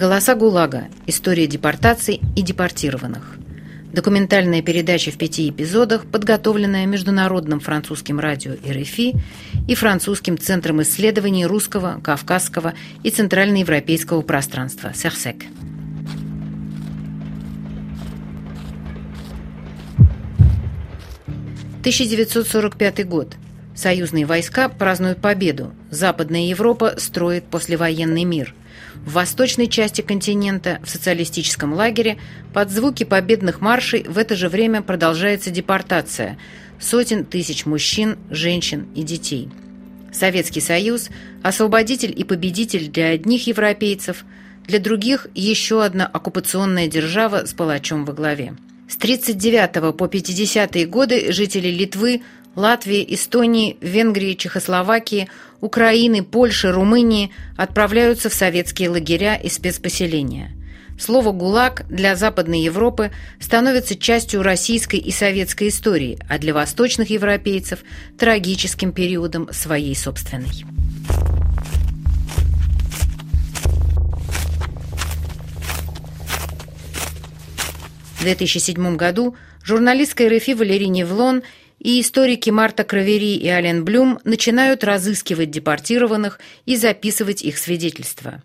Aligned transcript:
Голоса 0.00 0.34
ГУЛАГа. 0.34 0.88
История 1.06 1.46
депортаций 1.46 2.22
и 2.34 2.40
депортированных. 2.40 3.36
Документальная 3.92 4.62
передача 4.62 5.10
в 5.10 5.18
пяти 5.18 5.50
эпизодах, 5.50 6.06
подготовленная 6.06 6.86
Международным 6.86 7.60
французским 7.60 8.18
радио 8.18 8.52
РФИ 8.66 9.16
и 9.68 9.74
Французским 9.74 10.38
центром 10.38 10.80
исследований 10.80 11.44
русского, 11.44 12.00
кавказского 12.02 12.72
и 13.02 13.10
центральноевропейского 13.10 14.22
пространства 14.22 14.94
«Серсек». 14.94 15.44
«1945 21.82 23.04
год. 23.04 23.34
Союзные 23.74 24.24
войска 24.24 24.70
празднуют 24.70 25.20
победу. 25.20 25.74
Западная 25.90 26.46
Европа 26.46 26.94
строит 26.96 27.44
послевоенный 27.44 28.24
мир. 28.24 28.54
В 29.04 29.12
восточной 29.12 29.66
части 29.66 30.02
континента, 30.02 30.78
в 30.84 30.90
социалистическом 30.90 31.72
лагере, 31.72 32.18
под 32.52 32.70
звуки 32.70 33.04
победных 33.04 33.60
маршей 33.60 34.02
в 34.04 34.18
это 34.18 34.36
же 34.36 34.48
время 34.48 34.82
продолжается 34.82 35.50
депортация 35.50 36.38
сотен 36.78 37.24
тысяч 37.24 37.66
мужчин, 37.66 38.18
женщин 38.30 38.88
и 38.94 39.02
детей. 39.02 39.48
Советский 40.12 40.60
Союз– 40.60 41.08
освободитель 41.42 42.12
и 42.16 42.24
победитель 42.24 42.88
для 42.88 43.08
одних 43.08 43.46
европейцев, 43.46 44.24
для 44.66 44.78
других– 44.78 45.28
еще 45.34 45.84
одна 45.84 46.06
оккупационная 46.06 46.88
держава 46.88 47.46
с 47.46 47.54
палачом 47.54 48.04
во 48.04 48.12
главе. 48.12 48.54
С 48.88 48.96
1939 48.96 49.96
по 49.96 50.04
50-е 50.04 50.86
годы 50.86 51.32
жители 51.32 51.68
Литвы– 51.68 52.22
Латвии, 52.56 53.06
Эстонии, 53.14 53.76
Венгрии, 53.80 54.34
Чехословакии, 54.34 55.28
Украины, 55.60 56.24
Польши, 56.24 56.72
Румынии 56.72 57.30
отправляются 57.56 58.28
в 58.28 58.34
советские 58.34 58.90
лагеря 58.90 59.36
и 59.36 59.48
спецпоселения. 59.48 60.52
Слово 60.98 61.32
«ГУЛАГ» 61.32 61.86
для 61.88 62.14
Западной 62.14 62.60
Европы 62.60 63.10
становится 63.38 63.96
частью 63.96 64.42
российской 64.42 64.98
и 64.98 65.10
советской 65.10 65.68
истории, 65.68 66.18
а 66.28 66.38
для 66.38 66.52
восточных 66.52 67.08
европейцев– 67.08 67.80
трагическим 68.18 68.92
периодом 68.92 69.48
своей 69.50 69.96
собственной. 69.96 70.64
В 78.18 78.22
2007 78.22 78.96
году 78.96 79.36
журналистка 79.64 80.28
РФИ 80.28 80.52
Валерий 80.52 80.88
Невлон– 80.88 81.42
и 81.80 82.00
историки 82.00 82.50
Марта 82.50 82.84
Кравери 82.84 83.34
и 83.36 83.48
Ален 83.48 83.84
Блюм 83.84 84.20
начинают 84.24 84.84
разыскивать 84.84 85.50
депортированных 85.50 86.38
и 86.66 86.76
записывать 86.76 87.42
их 87.42 87.58
свидетельства. 87.58 88.42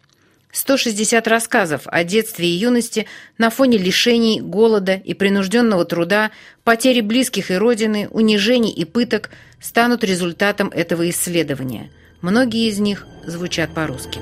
160 0.54 1.28
рассказов 1.28 1.82
о 1.86 2.06
детстве 2.06 2.48
и 2.48 2.54
юности 2.54 3.08
на 3.38 3.50
фоне 3.50 3.78
лишений, 3.78 4.40
голода 4.40 4.94
и 4.94 5.14
принужденного 5.14 5.84
труда, 5.84 6.32
потери 6.64 7.02
близких 7.02 7.52
и 7.52 7.56
родины, 7.56 8.08
унижений 8.10 8.72
и 8.72 8.86
пыток 8.86 9.32
станут 9.60 10.06
результатом 10.06 10.70
этого 10.70 11.10
исследования. 11.10 11.92
Многие 12.22 12.70
из 12.70 12.80
них 12.80 13.06
звучат 13.26 13.74
по-русски. 13.74 14.20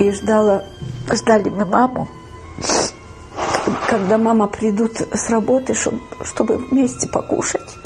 И 0.00 0.10
ждала, 0.10 0.64
ждали 1.12 1.48
мы 1.48 1.64
маму 1.64 2.08
когда 3.88 4.18
мама 4.18 4.46
придут 4.46 5.00
с 5.00 5.30
работы, 5.30 5.74
чтобы, 5.74 6.00
чтобы 6.24 6.56
вместе 6.56 7.08
покушать. 7.08 7.76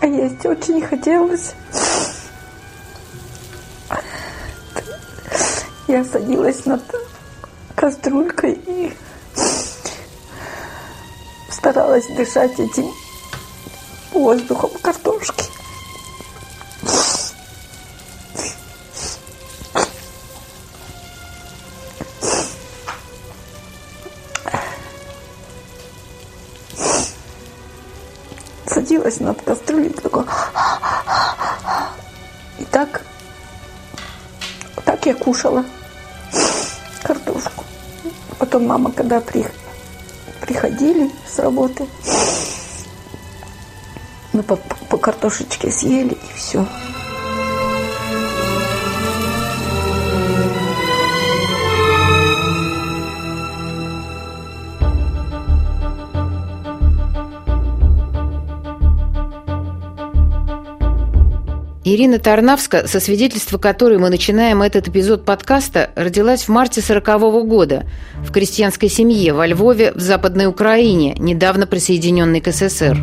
А 0.00 0.06
есть 0.06 0.44
очень 0.46 0.80
хотелось. 0.80 1.54
Я 5.88 6.04
садилась 6.04 6.66
над 6.66 6.82
кастрюлькой 7.74 8.52
и 8.66 8.92
старалась 11.58 12.06
дышать 12.06 12.58
этим 12.58 12.94
воздухом 14.12 14.70
картошки. 14.80 15.44
Садилась 28.66 29.18
над 29.18 29.42
кастрюлей, 29.42 29.90
такой... 29.90 30.24
И 32.58 32.64
так, 32.66 33.02
так 34.84 35.04
я 35.06 35.14
кушала 35.14 35.64
картошку. 37.02 37.64
Потом 38.38 38.66
мама, 38.66 38.92
когда 38.92 39.20
приехала, 39.20 39.67
приходили 40.48 41.10
с 41.30 41.38
работы. 41.38 41.86
Мы 44.32 44.42
по, 44.42 44.56
по 44.56 44.96
картошечке 44.96 45.70
съели 45.70 46.14
и 46.14 46.36
все. 46.36 46.66
Ирина 61.94 62.18
Тарнавска, 62.18 62.86
со 62.86 63.00
свидетельства 63.00 63.56
которой 63.56 63.96
мы 63.96 64.10
начинаем 64.10 64.60
этот 64.60 64.88
эпизод 64.88 65.24
подкаста, 65.24 65.90
родилась 65.96 66.42
в 66.42 66.48
марте 66.50 66.82
40 66.82 67.46
года 67.46 67.86
в 68.16 68.30
крестьянской 68.30 68.90
семье 68.90 69.32
во 69.32 69.46
Львове 69.46 69.92
в 69.92 70.00
Западной 70.00 70.46
Украине, 70.46 71.14
недавно 71.18 71.66
присоединенной 71.66 72.42
к 72.42 72.52
СССР. 72.52 72.98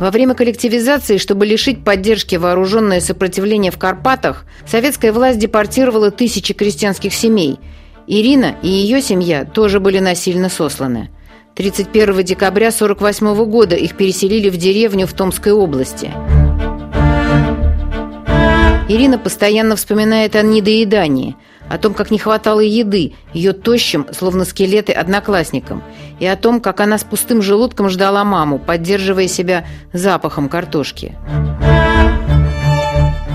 Во 0.00 0.10
время 0.10 0.34
коллективизации, 0.34 1.18
чтобы 1.18 1.46
лишить 1.46 1.84
поддержки 1.84 2.34
вооруженное 2.34 2.98
сопротивление 2.98 3.70
в 3.70 3.78
Карпатах, 3.78 4.44
советская 4.66 5.12
власть 5.12 5.38
депортировала 5.38 6.10
тысячи 6.10 6.52
крестьянских 6.52 7.14
семей. 7.14 7.60
Ирина 8.08 8.56
и 8.62 8.68
ее 8.68 9.00
семья 9.00 9.44
тоже 9.44 9.78
были 9.78 10.00
насильно 10.00 10.48
сосланы– 10.48 11.10
31 11.54 12.22
декабря 12.24 12.68
1948 12.68 13.44
года 13.50 13.76
их 13.76 13.96
переселили 13.96 14.48
в 14.48 14.56
деревню 14.56 15.06
в 15.06 15.12
Томской 15.12 15.52
области. 15.52 16.10
Ирина 18.88 19.18
постоянно 19.18 19.76
вспоминает 19.76 20.34
о 20.34 20.42
недоедании, 20.42 21.36
о 21.68 21.78
том, 21.78 21.94
как 21.94 22.10
не 22.10 22.18
хватало 22.18 22.60
еды, 22.60 23.14
ее 23.32 23.52
тощим, 23.52 24.06
словно 24.12 24.44
скелеты, 24.44 24.92
одноклассникам, 24.92 25.82
и 26.20 26.26
о 26.26 26.36
том, 26.36 26.60
как 26.60 26.80
она 26.80 26.98
с 26.98 27.04
пустым 27.04 27.42
желудком 27.42 27.88
ждала 27.88 28.24
маму, 28.24 28.58
поддерживая 28.58 29.28
себя 29.28 29.66
запахом 29.92 30.48
картошки. 30.48 31.16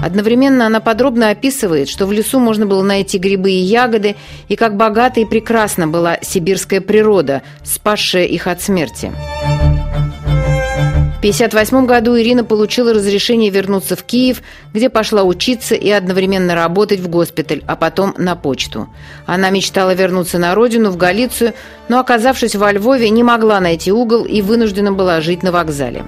Одновременно 0.02 0.66
она 0.66 0.80
подробно 0.80 1.30
описывает, 1.30 1.90
что 1.90 2.06
в 2.06 2.12
лесу 2.12 2.40
можно 2.40 2.66
было 2.66 2.84
найти 2.84 3.18
грибы 3.18 3.52
и 3.52 3.60
ягоды, 3.60 4.16
и 4.48 4.56
как 4.56 4.76
богата 4.78 5.20
и 5.20 5.26
прекрасна 5.26 5.88
была 5.88 6.18
сибирская 6.22 6.82
природа, 6.82 7.42
спасшая 7.64 8.26
их 8.26 8.48
от 8.48 8.62
смерти. 8.62 9.12
В 11.18 11.20
1958 11.20 11.88
году 11.88 12.16
Ирина 12.16 12.44
получила 12.44 12.94
разрешение 12.94 13.50
вернуться 13.50 13.96
в 13.96 14.04
Киев, 14.04 14.44
где 14.72 14.88
пошла 14.88 15.24
учиться 15.24 15.74
и 15.74 15.90
одновременно 15.90 16.54
работать 16.54 17.00
в 17.00 17.10
госпиталь, 17.10 17.64
а 17.66 17.76
потом 17.76 18.14
на 18.20 18.36
почту. 18.36 18.88
Она 19.26 19.50
мечтала 19.50 19.96
вернуться 19.96 20.38
на 20.38 20.54
родину, 20.54 20.92
в 20.92 20.98
Галицию, 20.98 21.54
но, 21.90 22.00
оказавшись 22.00 22.56
во 22.56 22.72
Львове, 22.72 23.10
не 23.10 23.24
могла 23.24 23.60
найти 23.60 23.92
угол 23.92 24.26
и 24.26 24.44
вынуждена 24.44 24.92
была 24.92 25.20
жить 25.20 25.42
на 25.42 25.52
вокзале. 25.52 26.06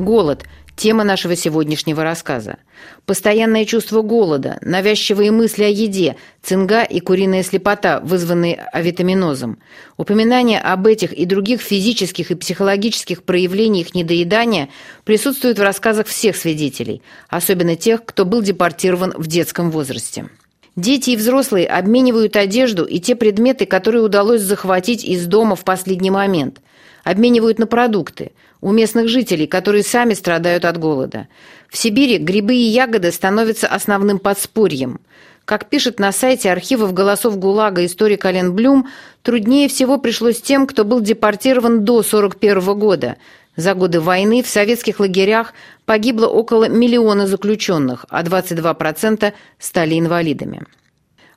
Голод– 0.00 0.44
тема 0.76 1.04
нашего 1.04 1.36
сегодняшнего 1.36 2.02
рассказа. 2.02 2.56
Постоянное 3.04 3.66
чувство 3.66 4.00
голода, 4.00 4.56
навязчивые 4.62 5.30
мысли 5.30 5.64
о 5.64 5.68
еде, 5.68 6.16
цинга 6.42 6.84
и 6.84 7.00
куриная 7.00 7.42
слепота, 7.42 8.00
вызванные 8.00 8.54
авитаминозом. 8.72 9.58
Упоминание 9.98 10.58
об 10.58 10.86
этих 10.86 11.12
и 11.12 11.26
других 11.26 11.60
физических 11.60 12.30
и 12.30 12.34
психологических 12.34 13.24
проявлениях 13.24 13.94
недоедания 13.94 14.70
присутствует 15.04 15.58
в 15.58 15.62
рассказах 15.62 16.06
всех 16.06 16.34
свидетелей, 16.34 17.02
особенно 17.28 17.76
тех, 17.76 18.02
кто 18.02 18.24
был 18.24 18.40
депортирован 18.40 19.12
в 19.14 19.26
детском 19.26 19.70
возрасте. 19.70 20.30
Дети 20.76 21.10
и 21.10 21.16
взрослые 21.16 21.66
обменивают 21.66 22.36
одежду 22.36 22.86
и 22.86 23.00
те 23.00 23.16
предметы, 23.16 23.66
которые 23.66 24.02
удалось 24.02 24.40
захватить 24.40 25.04
из 25.04 25.26
дома 25.26 25.56
в 25.56 25.64
последний 25.64 26.10
момент. 26.10 26.62
Обменивают 27.04 27.58
на 27.58 27.66
продукты. 27.66 28.32
У 28.60 28.72
местных 28.72 29.08
жителей, 29.08 29.46
которые 29.46 29.82
сами 29.82 30.14
страдают 30.14 30.64
от 30.64 30.78
голода. 30.78 31.28
В 31.68 31.76
Сибири 31.76 32.18
грибы 32.18 32.54
и 32.54 32.62
ягоды 32.62 33.12
становятся 33.12 33.66
основным 33.66 34.18
подспорьем. 34.18 35.00
Как 35.44 35.68
пишет 35.68 35.98
на 35.98 36.12
сайте 36.12 36.52
архивов 36.52 36.92
голосов 36.92 37.38
ГУЛАГа 37.38 37.86
историк 37.86 38.24
Ален 38.24 38.54
Блюм, 38.54 38.88
труднее 39.22 39.68
всего 39.68 39.98
пришлось 39.98 40.40
тем, 40.40 40.66
кто 40.66 40.84
был 40.84 41.00
депортирован 41.00 41.84
до 41.84 42.00
1941 42.00 42.78
года. 42.78 43.16
За 43.56 43.74
годы 43.74 44.00
войны 44.00 44.42
в 44.42 44.48
советских 44.48 45.00
лагерях 45.00 45.54
погибло 45.86 46.26
около 46.28 46.68
миллиона 46.68 47.26
заключенных, 47.26 48.06
а 48.08 48.22
22% 48.22 49.32
стали 49.58 49.98
инвалидами. 49.98 50.62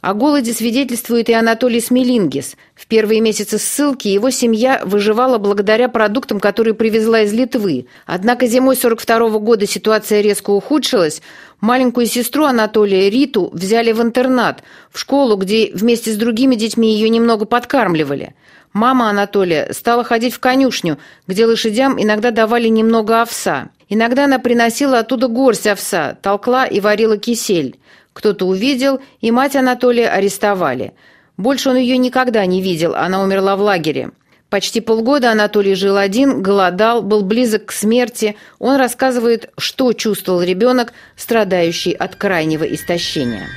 О 0.04 0.14
голоде 0.14 0.52
свидетельствует 0.52 1.30
и 1.30 1.34
Анатолий 1.34 1.80
Смелингис. 1.80 2.58
В 2.76 2.88
первые 2.88 3.22
месяцы 3.22 3.58
ссылки 3.58 4.10
его 4.10 4.32
семья 4.32 4.82
выживала 4.84 5.38
благодаря 5.38 5.88
продуктам, 5.88 6.42
которые 6.42 6.74
привезла 6.74 7.22
из 7.22 7.32
Литвы. 7.32 7.86
Однако 8.06 8.48
зимой 8.48 8.76
42 8.76 9.30
-го 9.30 9.40
года 9.40 9.66
ситуация 9.66 10.20
резко 10.20 10.50
ухудшилась. 10.50 11.22
Маленькую 11.62 12.08
сестру 12.08 12.44
Анатолия, 12.44 13.10
Риту, 13.10 13.50
взяли 13.54 13.94
в 13.94 14.02
интернат, 14.02 14.64
в 14.92 15.00
школу, 15.00 15.38
где 15.38 15.72
вместе 15.74 16.12
с 16.12 16.18
другими 16.18 16.56
детьми 16.56 16.94
ее 16.94 17.08
немного 17.08 17.46
подкармливали. 17.46 18.36
Мама 18.74 19.10
Анатолия 19.10 19.72
стала 19.72 20.04
ходить 20.04 20.34
в 20.34 20.40
конюшню, 20.42 20.98
где 21.28 21.46
лошадям 21.46 22.02
иногда 22.02 22.32
давали 22.32 22.68
немного 22.68 23.22
овса. 23.22 23.70
Иногда 23.88 24.26
она 24.26 24.40
приносила 24.40 25.00
оттуда 25.00 25.30
горсть 25.30 25.68
овса, 25.68 26.18
толкла 26.22 26.66
и 26.66 26.82
варила 26.82 27.18
кисель. 27.18 27.78
Кто-то 28.13 28.45
увидел, 28.45 29.01
и 29.21 29.31
мать 29.31 29.56
Анатолия 29.56 30.10
арестовали. 30.10 30.94
Больше 31.36 31.69
он 31.69 31.77
ее 31.77 31.98
никогда 31.98 32.45
не 32.45 32.62
видел, 32.62 32.95
она 32.95 33.21
умерла 33.21 33.56
в 33.56 33.62
лагере. 33.62 34.12
Почти 34.50 34.81
полгода 34.81 35.31
Анатолий 35.31 35.74
жил 35.74 35.98
один, 35.98 36.44
голодал, 36.44 37.01
был 37.01 37.24
близок 37.24 37.65
к 37.65 37.71
смерти. 37.71 38.36
Он 38.60 38.75
рассказывает, 38.77 39.50
что 39.57 39.94
чувствовал 39.94 40.44
ребенок, 40.44 40.94
страдающий 41.15 41.94
от 41.94 42.15
крайнего 42.15 42.63
истощения. 42.63 43.48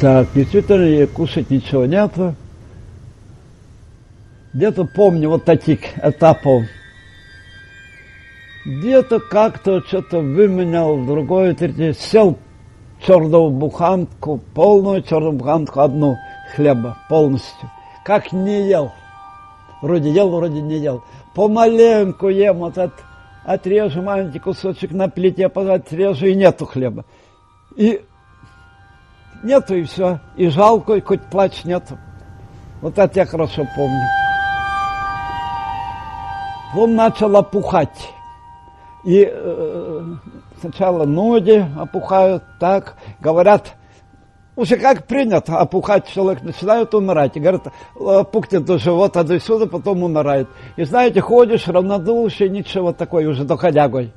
Так, 0.00 0.26
действительно, 0.34 1.06
кушать 1.06 1.50
ничего 1.50 1.86
нету. 1.86 2.34
Где-то 4.52 4.86
помню 4.86 5.28
вот 5.28 5.44
таких 5.44 5.80
этапов 6.02 6.64
где-то 8.66 9.20
как-то 9.20 9.80
что-то 9.86 10.18
выменял, 10.18 10.98
другое, 11.04 11.54
третье, 11.54 11.92
сел 11.92 12.36
черную 13.00 13.50
буханку, 13.50 14.38
полную 14.54 15.02
черную 15.02 15.32
буханку, 15.32 15.80
одну 15.80 16.16
хлеба 16.54 16.98
полностью. 17.08 17.70
Как 18.04 18.32
не 18.32 18.68
ел. 18.68 18.92
Вроде 19.82 20.10
ел, 20.10 20.30
вроде 20.30 20.60
не 20.60 20.78
ел. 20.78 21.04
Помаленьку 21.34 22.28
ем, 22.28 22.58
вот 22.58 22.76
от, 22.76 22.92
отрежу 23.44 24.02
маленький 24.02 24.40
кусочек 24.40 24.90
на 24.90 25.08
плите, 25.08 25.48
потом 25.48 25.74
отрежу, 25.74 26.26
и 26.26 26.34
нету 26.34 26.66
хлеба. 26.66 27.04
И 27.76 28.02
нету, 29.44 29.76
и 29.76 29.84
все. 29.84 30.18
И 30.36 30.48
жалко, 30.48 30.94
и 30.94 31.00
хоть 31.00 31.22
плач 31.30 31.64
нету. 31.64 31.98
Вот 32.80 32.98
это 32.98 33.20
я 33.20 33.26
хорошо 33.26 33.64
помню. 33.76 34.02
Он 36.74 36.96
начал 36.96 37.36
опухать. 37.36 38.10
И 39.06 39.24
э, 39.24 40.02
сначала 40.60 41.04
ноги 41.04 41.64
опухают, 41.78 42.42
так, 42.58 42.96
говорят, 43.20 43.76
уже 44.56 44.76
как 44.78 45.06
принято, 45.06 45.58
опухать 45.58 46.08
человек 46.08 46.42
начинает 46.42 46.92
умирать. 46.92 47.36
И 47.36 47.40
говорят, 47.40 47.68
опухнет 47.94 48.64
до 48.64 48.78
живота, 48.78 49.22
до 49.22 49.38
сюда, 49.38 49.66
потом 49.66 50.02
умирает. 50.02 50.48
И 50.74 50.82
знаете, 50.82 51.20
ходишь 51.20 51.68
равнодушие, 51.68 52.50
ничего 52.50 52.92
такое, 52.92 53.28
уже 53.28 53.44
доходягой. 53.44 54.12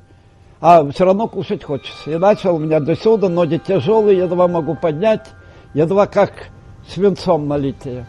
А 0.60 0.84
все 0.90 1.04
равно 1.04 1.28
кушать 1.28 1.62
хочется. 1.62 2.10
И 2.10 2.16
начал 2.16 2.56
у 2.56 2.58
меня 2.58 2.80
до 2.80 2.96
сюда, 2.96 3.28
ноги 3.28 3.58
тяжелые, 3.58 4.18
едва 4.18 4.48
могу 4.48 4.74
поднять, 4.74 5.28
едва 5.72 6.08
как 6.08 6.32
свинцом 6.88 7.46
налитые. 7.46 8.06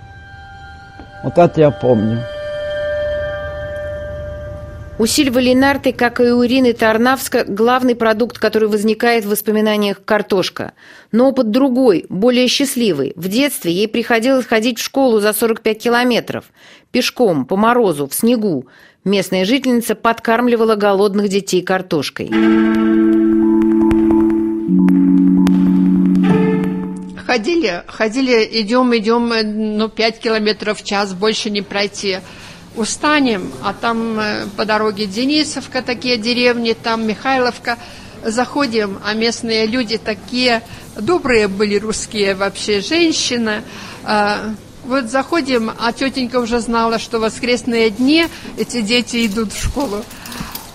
Вот 1.23 1.37
это 1.37 1.61
я 1.61 1.69
помню. 1.69 2.23
У 4.99 5.05
Сильвы 5.05 5.41
Ленарты, 5.41 5.93
как 5.93 6.19
и 6.19 6.23
у 6.23 6.45
Ирины 6.45 6.73
Тарнавска, 6.73 7.45
главный 7.45 7.95
продукт, 7.95 8.37
который 8.37 8.67
возникает 8.67 9.25
в 9.25 9.29
воспоминаниях– 9.29 10.03
картошка. 10.05 10.73
Но 11.11 11.29
опыт 11.29 11.49
другой, 11.49 12.05
более 12.09 12.47
счастливый. 12.47 13.13
В 13.15 13.27
детстве 13.27 13.71
ей 13.71 13.87
приходилось 13.87 14.45
ходить 14.45 14.79
в 14.79 14.83
школу 14.83 15.19
за 15.19 15.33
45 15.33 15.79
километров. 15.81 16.45
Пешком, 16.91 17.45
по 17.45 17.55
морозу, 17.55 18.07
в 18.07 18.13
снегу. 18.13 18.67
Местная 19.03 19.45
жительница 19.45 19.95
подкармливала 19.95 20.75
голодных 20.75 21.29
детей 21.29 21.61
картошкой. 21.61 22.29
Ходили, 27.25 27.83
ходили, 27.87 28.47
идем, 28.61 28.95
идем, 28.95 29.77
ну, 29.77 29.87
5 29.87 30.19
километров 30.19 30.79
в 30.79 30.85
час, 30.85 31.13
больше 31.13 31.49
не 31.49 31.61
пройти– 31.61 32.19
устанем, 32.75 33.51
а 33.63 33.73
там 33.73 34.19
э, 34.19 34.47
по 34.55 34.65
дороге 34.65 35.05
Денисовка 35.05 35.81
такие 35.81 36.17
деревни, 36.17 36.73
там 36.73 37.05
Михайловка, 37.07 37.77
заходим, 38.23 38.99
а 39.03 39.13
местные 39.13 39.65
люди 39.65 39.97
такие 39.97 40.61
добрые 40.95 41.47
были 41.47 41.79
русские 41.79 42.35
вообще 42.35 42.81
женщины. 42.81 43.63
А, 44.03 44.53
вот 44.83 45.05
заходим, 45.05 45.71
а 45.79 45.91
тетенька 45.91 46.37
уже 46.37 46.59
знала, 46.59 46.99
что 46.99 47.17
в 47.17 47.21
воскресные 47.21 47.89
дни 47.89 48.27
эти 48.57 48.81
дети 48.81 49.25
идут 49.25 49.53
в 49.53 49.63
школу. 49.63 50.03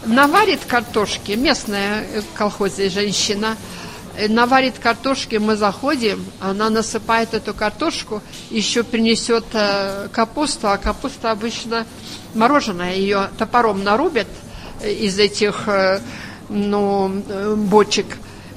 Наварит 0.04 0.64
картошки, 0.66 1.32
местная 1.32 2.02
э, 2.02 2.22
колхозе 2.34 2.88
женщина– 2.88 3.56
наварит 4.28 4.78
картошки, 4.78 5.36
мы 5.36 5.56
заходим, 5.56 6.24
она 6.40 6.70
насыпает 6.70 7.34
эту 7.34 7.54
картошку, 7.54 8.22
еще 8.50 8.82
принесет 8.82 9.44
э, 9.52 10.08
капусту, 10.12 10.68
а 10.68 10.78
капуста 10.78 11.30
обычно 11.30 11.86
мороженая, 12.34 12.94
ее 12.94 13.30
топором 13.38 13.84
нарубят 13.84 14.28
э, 14.82 14.92
из 14.92 15.18
этих 15.18 15.68
э, 15.68 16.00
ну, 16.48 17.08
бочек. 17.56 18.06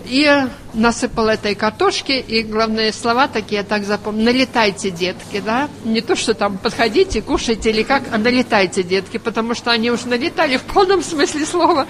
И 0.05 0.27
насыпал 0.73 1.27
этой 1.27 1.55
картошки, 1.55 2.13
и 2.13 2.41
главные 2.41 2.93
слова 2.93 3.27
такие, 3.27 3.57
я 3.57 3.63
так 3.63 3.83
запомнил, 3.83 4.25
налетайте, 4.25 4.89
детки, 4.89 5.41
да, 5.43 5.69
не 5.83 6.01
то, 6.01 6.15
что 6.15 6.33
там 6.33 6.57
подходите, 6.57 7.21
кушайте 7.21 7.69
или 7.69 7.83
как, 7.83 8.03
а 8.11 8.17
налетайте, 8.17 8.81
детки, 8.81 9.17
потому 9.17 9.53
что 9.53 9.71
они 9.71 9.91
уже 9.91 10.07
налетали 10.07 10.57
в 10.57 10.63
полном 10.63 11.03
смысле 11.03 11.45
слова. 11.45 11.85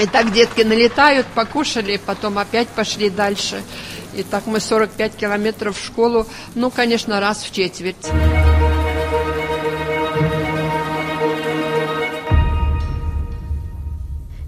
И 0.00 0.06
так 0.06 0.32
детки 0.32 0.62
налетают, 0.62 1.26
покушали, 1.34 2.00
потом 2.04 2.38
опять 2.38 2.68
пошли 2.68 3.10
дальше. 3.10 3.62
И 4.14 4.22
так 4.22 4.46
мы 4.46 4.60
45 4.60 5.16
километров 5.16 5.76
в 5.76 5.84
школу, 5.84 6.26
ну, 6.54 6.70
конечно, 6.70 7.20
раз 7.20 7.42
в 7.42 7.52
четверть. 7.52 7.96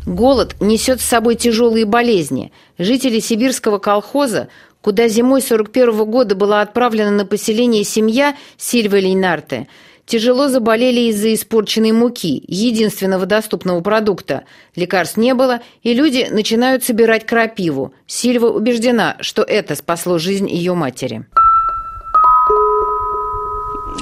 Голод 0.07 0.55
несет 0.61 1.01
с 1.01 1.05
собой 1.05 1.35
тяжелые 1.35 1.85
болезни. 1.85 2.53
Жители 2.79 3.19
сибирского 3.19 3.79
колхоза, 3.79 4.49
куда 4.83 5.09
зимой 5.09 5.43
41 5.43 5.91
-го 5.91 6.05
года 6.05 6.35
была 6.37 6.61
отправлена 6.63 7.11
на 7.11 7.27
поселение 7.27 7.83
семья 7.85 8.37
Сильвы 8.57 9.01
Лейнарте– 9.01 9.67
тяжело 10.11 10.49
заболели 10.49 11.09
из-за 11.11 11.33
испорченной 11.35 11.93
муки, 11.93 12.43
единственного 12.49 13.27
доступного 13.27 13.81
продукта. 13.81 14.43
Лекарств 14.75 15.17
не 15.17 15.35
было, 15.35 15.61
и 15.85 15.95
люди 15.95 16.27
начинают 16.29 16.83
собирать 16.83 17.25
крапиву. 17.25 17.95
Сильва 18.09 18.49
убеждена, 18.49 19.17
что 19.21 19.43
это 19.43 19.77
спасло 19.77 20.19
жизнь 20.19 20.51
ее 20.51 20.75
матери. 20.75 21.27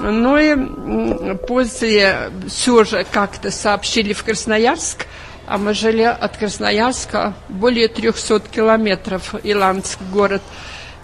Ну 0.00 0.38
и 0.38 1.36
после 1.46 2.30
все 2.48 2.84
же 2.84 3.04
как-то 3.10 3.50
сообщили 3.50 4.14
в 4.14 4.24
Красноярск, 4.24 5.06
а 5.46 5.58
мы 5.58 5.74
жили 5.74 6.02
от 6.02 6.38
Красноярска 6.38 7.34
более 7.50 7.88
300 7.88 8.40
километров, 8.50 9.34
Иландск 9.42 9.98
город. 10.10 10.40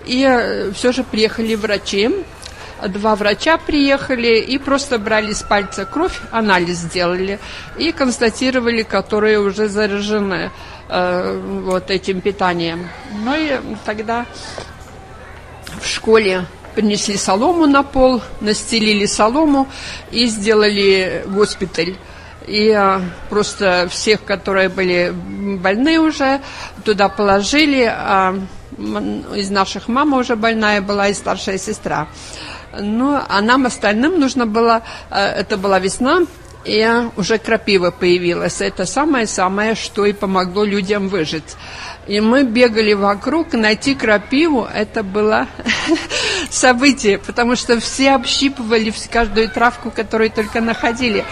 И 0.06 0.24
э, 0.26 0.70
все 0.72 0.92
же 0.92 1.02
приехали 1.02 1.54
врачи, 1.54 2.10
два 2.88 3.16
врача 3.16 3.58
приехали 3.58 4.38
и 4.38 4.58
просто 4.58 4.98
брали 4.98 5.32
с 5.32 5.42
пальца 5.42 5.84
кровь, 5.84 6.18
анализ 6.30 6.78
сделали 6.78 7.38
и 7.78 7.92
констатировали, 7.92 8.82
которые 8.82 9.38
уже 9.38 9.68
заражены 9.68 10.50
э, 10.88 11.60
вот 11.64 11.90
этим 11.90 12.20
питанием. 12.20 12.88
Ну 13.24 13.34
и 13.34 13.60
тогда 13.84 14.26
в 15.80 15.86
школе 15.86 16.46
принесли 16.74 17.16
солому 17.16 17.66
на 17.66 17.82
пол, 17.82 18.22
настелили 18.40 19.06
солому 19.06 19.68
и 20.10 20.26
сделали 20.26 21.24
госпиталь. 21.26 21.96
И 22.46 22.70
а, 22.70 23.00
просто 23.30 23.88
всех, 23.90 24.22
которые 24.24 24.68
были 24.68 25.14
больны 25.14 25.98
уже, 25.98 26.42
туда 26.84 27.08
положили. 27.08 27.84
А 27.84 28.38
из 29.34 29.50
наших 29.50 29.88
мама 29.88 30.18
уже 30.18 30.36
больная 30.36 30.82
была 30.82 31.08
и 31.08 31.14
старшая 31.14 31.58
сестра. 31.58 32.08
Ну, 32.80 33.20
а 33.28 33.40
нам 33.40 33.66
остальным 33.66 34.18
нужно 34.20 34.46
было, 34.46 34.82
э, 35.10 35.16
это 35.16 35.56
была 35.56 35.78
весна, 35.78 36.22
и 36.64 36.88
уже 37.16 37.38
крапива 37.38 37.90
появилась. 37.90 38.60
Это 38.60 38.86
самое-самое, 38.86 39.74
что 39.74 40.06
и 40.06 40.12
помогло 40.12 40.64
людям 40.64 41.08
выжить. 41.08 41.56
И 42.06 42.20
мы 42.20 42.42
бегали 42.42 42.92
вокруг, 42.92 43.52
найти 43.52 43.94
крапиву, 43.94 44.68
это 44.72 45.02
было 45.02 45.46
событие, 46.50 47.18
потому 47.18 47.56
что 47.56 47.80
все 47.80 48.12
общипывали 48.12 48.92
каждую 49.10 49.48
травку, 49.48 49.90
которую 49.90 50.30
только 50.30 50.60
находили. 50.60 51.24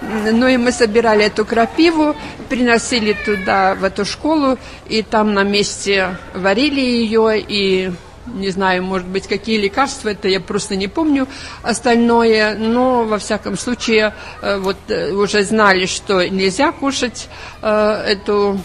Ну 0.00 0.46
и 0.46 0.56
мы 0.56 0.72
собирали 0.72 1.24
эту 1.24 1.44
крапиву, 1.44 2.14
приносили 2.48 3.16
туда, 3.24 3.74
в 3.74 3.84
эту 3.84 4.04
школу, 4.04 4.58
и 4.88 5.02
там 5.02 5.34
на 5.34 5.42
месте 5.42 6.16
варили 6.34 6.80
ее, 6.80 7.40
и 7.40 7.92
не 8.26 8.50
знаю, 8.50 8.82
может 8.82 9.06
быть, 9.06 9.26
какие 9.26 9.58
лекарства, 9.58 10.10
это 10.10 10.28
я 10.28 10.40
просто 10.40 10.76
не 10.76 10.88
помню 10.88 11.26
остальное, 11.62 12.54
но, 12.54 13.04
во 13.04 13.18
всяком 13.18 13.56
случае, 13.56 14.14
э, 14.42 14.58
вот 14.58 14.76
э, 14.88 15.12
уже 15.12 15.42
знали, 15.42 15.86
что 15.86 16.28
нельзя 16.28 16.72
кушать 16.72 17.28
э, 17.62 18.04
эту 18.06 18.60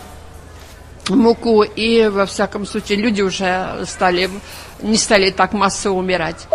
муку, 1.10 1.64
и, 1.64 2.08
во 2.08 2.26
всяком 2.26 2.66
случае, 2.66 2.98
люди 3.00 3.22
уже 3.22 3.86
стали, 3.86 4.30
не 4.82 4.98
стали 4.98 5.32
так 5.32 5.54
массово 5.54 6.00
умирать. 6.00 6.48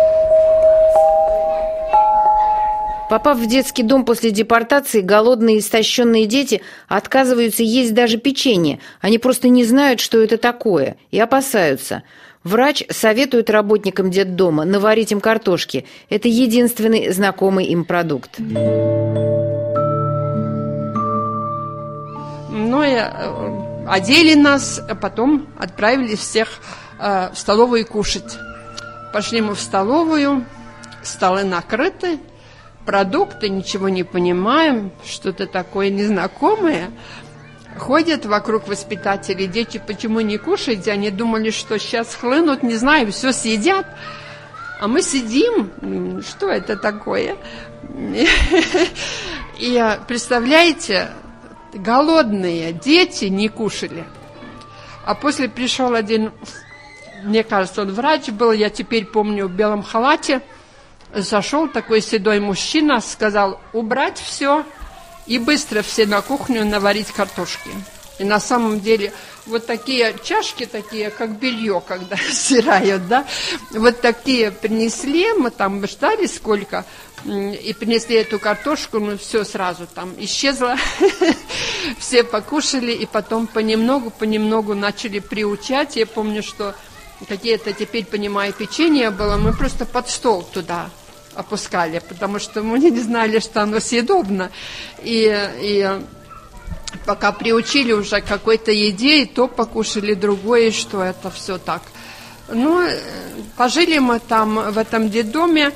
Попав 3.11 3.37
в 3.39 3.45
детский 3.45 3.83
дом 3.83 4.05
после 4.05 4.31
депортации, 4.31 5.01
голодные 5.01 5.57
и 5.57 5.59
истощенные 5.59 6.25
дети 6.27 6.61
отказываются 6.87 7.61
есть 7.61 7.93
даже 7.93 8.17
печенье. 8.17 8.79
Они 9.01 9.17
просто 9.17 9.49
не 9.49 9.65
знают, 9.65 9.99
что 9.99 10.21
это 10.21 10.37
такое, 10.37 10.95
и 11.11 11.19
опасаются. 11.19 12.03
Врач 12.45 12.85
советует 12.89 13.49
работникам 13.49 14.11
детдома 14.11 14.63
наварить 14.63 15.11
им 15.11 15.19
картошки. 15.19 15.85
Это 16.09 16.29
единственный 16.29 17.11
знакомый 17.11 17.65
им 17.65 17.83
продукт. 17.83 18.39
Ну 18.39 18.79
и 22.81 22.93
э, 22.93 23.87
одели 23.89 24.35
нас, 24.35 24.81
а 24.89 24.95
потом 24.95 25.49
отправили 25.59 26.15
всех 26.15 26.61
э, 26.97 27.29
в 27.33 27.37
столовую 27.37 27.85
кушать. 27.85 28.37
Пошли 29.11 29.41
мы 29.41 29.55
в 29.55 29.59
столовую, 29.59 30.45
столы 31.03 31.43
накрыты, 31.43 32.19
продукты, 32.85 33.49
ничего 33.49 33.89
не 33.89 34.03
понимаем, 34.03 34.91
что-то 35.05 35.47
такое 35.47 35.89
незнакомое. 35.89 36.91
Ходят 37.77 38.25
вокруг 38.25 38.67
воспитатели, 38.67 39.45
дети 39.45 39.81
почему 39.85 40.19
не 40.19 40.37
кушаете? 40.37 40.91
Они 40.91 41.09
думали, 41.09 41.51
что 41.51 41.79
сейчас 41.79 42.13
хлынут, 42.15 42.63
не 42.63 42.75
знаю, 42.75 43.11
все 43.11 43.31
съедят. 43.31 43.85
А 44.79 44.87
мы 44.87 45.01
сидим, 45.01 46.21
что 46.21 46.49
это 46.49 46.75
такое? 46.75 47.37
И 49.59 49.97
представляете, 50.07 51.09
голодные 51.73 52.73
дети 52.73 53.25
не 53.25 53.47
кушали. 53.47 54.03
А 55.05 55.15
после 55.15 55.47
пришел 55.47 55.93
один, 55.93 56.31
мне 57.23 57.43
кажется, 57.43 57.83
он 57.83 57.93
врач 57.93 58.29
был, 58.29 58.51
я 58.51 58.69
теперь 58.69 59.05
помню, 59.05 59.47
в 59.47 59.51
белом 59.51 59.83
халате, 59.83 60.41
зашел 61.13 61.67
такой 61.67 62.01
седой 62.01 62.39
мужчина, 62.39 63.01
сказал, 63.01 63.59
убрать 63.73 64.19
все 64.19 64.65
и 65.27 65.37
быстро 65.39 65.81
все 65.81 66.05
на 66.05 66.21
кухню 66.21 66.65
наварить 66.65 67.11
картошки. 67.11 67.69
И 68.19 68.23
на 68.23 68.39
самом 68.39 68.79
деле 68.81 69.13
вот 69.45 69.65
такие 69.65 70.15
чашки, 70.23 70.65
такие 70.65 71.09
как 71.09 71.39
белье, 71.39 71.81
когда 71.85 72.15
стирают, 72.31 73.07
да, 73.07 73.25
вот 73.71 74.01
такие 74.01 74.51
принесли, 74.51 75.33
мы 75.33 75.49
там 75.49 75.85
ждали 75.87 76.27
сколько, 76.27 76.85
и 77.25 77.75
принесли 77.77 78.17
эту 78.17 78.39
картошку, 78.39 78.99
ну 78.99 79.17
все 79.17 79.43
сразу 79.43 79.87
там 79.87 80.13
исчезло, 80.19 80.75
все 81.97 82.23
покушали, 82.23 82.91
и 82.91 83.05
потом 83.05 83.47
понемногу-понемногу 83.47 84.75
начали 84.75 85.19
приучать. 85.19 85.95
Я 85.95 86.05
помню, 86.05 86.43
что 86.43 86.75
какие-то 87.27 87.73
теперь, 87.73 88.05
понимаю, 88.05 88.53
печенье 88.53 89.09
было, 89.09 89.37
мы 89.37 89.53
просто 89.53 89.85
под 89.85 90.09
стол 90.09 90.43
туда 90.43 90.89
опускали, 91.35 92.01
потому 92.07 92.39
что 92.39 92.63
мы 92.63 92.79
не 92.79 92.99
знали, 92.99 93.39
что 93.39 93.61
оно 93.63 93.79
съедобно. 93.79 94.51
И, 95.03 95.33
и 95.61 95.89
пока 97.05 97.31
приучили 97.31 97.93
уже 97.93 98.21
какой-то 98.21 98.71
еде, 98.71 99.25
то 99.25 99.47
покушали 99.47 100.13
другое, 100.13 100.71
что 100.71 101.03
это 101.03 101.31
все 101.31 101.57
так. 101.57 101.81
Ну, 102.47 102.85
пожили 103.57 103.99
мы 103.99 104.19
там 104.19 104.71
в 104.71 104.77
этом 104.77 105.09
детдоме, 105.09 105.71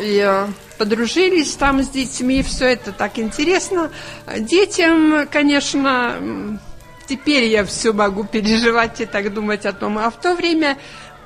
и 0.00 0.46
подружились 0.78 1.54
там 1.56 1.82
с 1.82 1.88
детьми, 1.88 2.42
все 2.42 2.66
это 2.66 2.92
так 2.92 3.18
интересно. 3.18 3.90
Детям, 4.38 5.28
конечно, 5.30 6.58
теперь 7.06 7.44
я 7.44 7.64
все 7.64 7.92
могу 7.92 8.24
переживать 8.24 9.00
и 9.00 9.06
так 9.06 9.34
думать 9.34 9.66
о 9.66 9.72
том, 9.72 9.98
а 9.98 10.08
в 10.10 10.18
то 10.18 10.34
время 10.34 10.78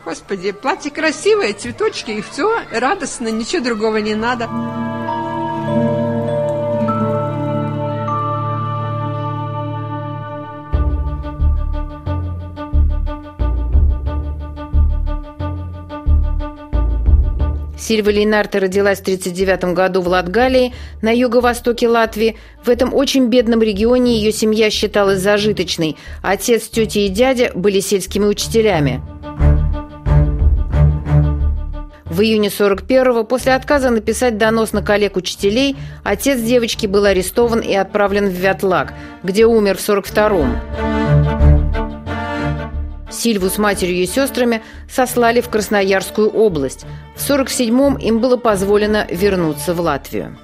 Господи, 0.04 0.52
платье 0.52 0.90
красивое, 0.90 1.54
цветочки, 1.54 2.11
и 2.11 2.20
все, 2.20 2.61
радостно, 2.70 3.28
ничего 3.28 3.64
другого 3.64 3.96
не 3.96 4.14
надо. 4.14 4.49
Сильва 17.78 18.11
Лейнарта 18.11 18.61
родилась 18.61 18.99
в 18.99 19.02
1939 19.02 19.75
году 19.75 20.00
в 20.00 20.08
Латгалии, 20.08 20.73
на 21.02 21.14
юго-востоке 21.14 21.88
Латвии. 21.88 22.37
В 22.62 22.68
этом 22.70 22.94
очень 22.94 23.28
бедном 23.28 23.62
регионе 23.62 24.16
ее 24.16 24.32
семья 24.32 24.70
считалась 24.70 25.20
зажиточной. 25.20 25.96
Отец, 26.23 26.68
тетя 26.68 27.00
и 27.00 27.08
дядя 27.08 27.52
были 27.54 27.80
сельскими 27.80 28.25
учителями. 28.25 29.02
В 32.14 32.21
июне 32.21 32.47
41-го, 32.47 33.25
после 33.25 33.54
отказа 33.54 33.90
написать 33.90 34.38
донос 34.38 34.73
на 34.73 34.83
коллег 34.83 35.16
учителей, 35.16 35.75
отец 36.04 36.40
девочки 36.40 36.87
был 36.87 37.06
арестован 37.06 37.59
и 37.59 37.75
отправлен 37.75 38.28
в 38.28 38.35
Вятлак, 38.35 38.94
где 39.25 39.47
умер 39.47 39.78
в 39.78 39.80
42-м. 39.80 40.61
Сильву 43.11 43.50
с 43.50 43.59
матерью 43.59 43.97
и 43.97 44.06
сестрами 44.06 44.62
сослали 44.88 45.40
в 45.40 45.49
Красноярскую 45.49 46.30
область. 46.30 46.87
В 47.16 47.28
47-м 47.28 47.97
им 47.97 48.21
было 48.21 48.37
позволено 48.37 49.09
вернуться 49.11 49.75
в 49.75 49.80
Латвию. 49.80 50.38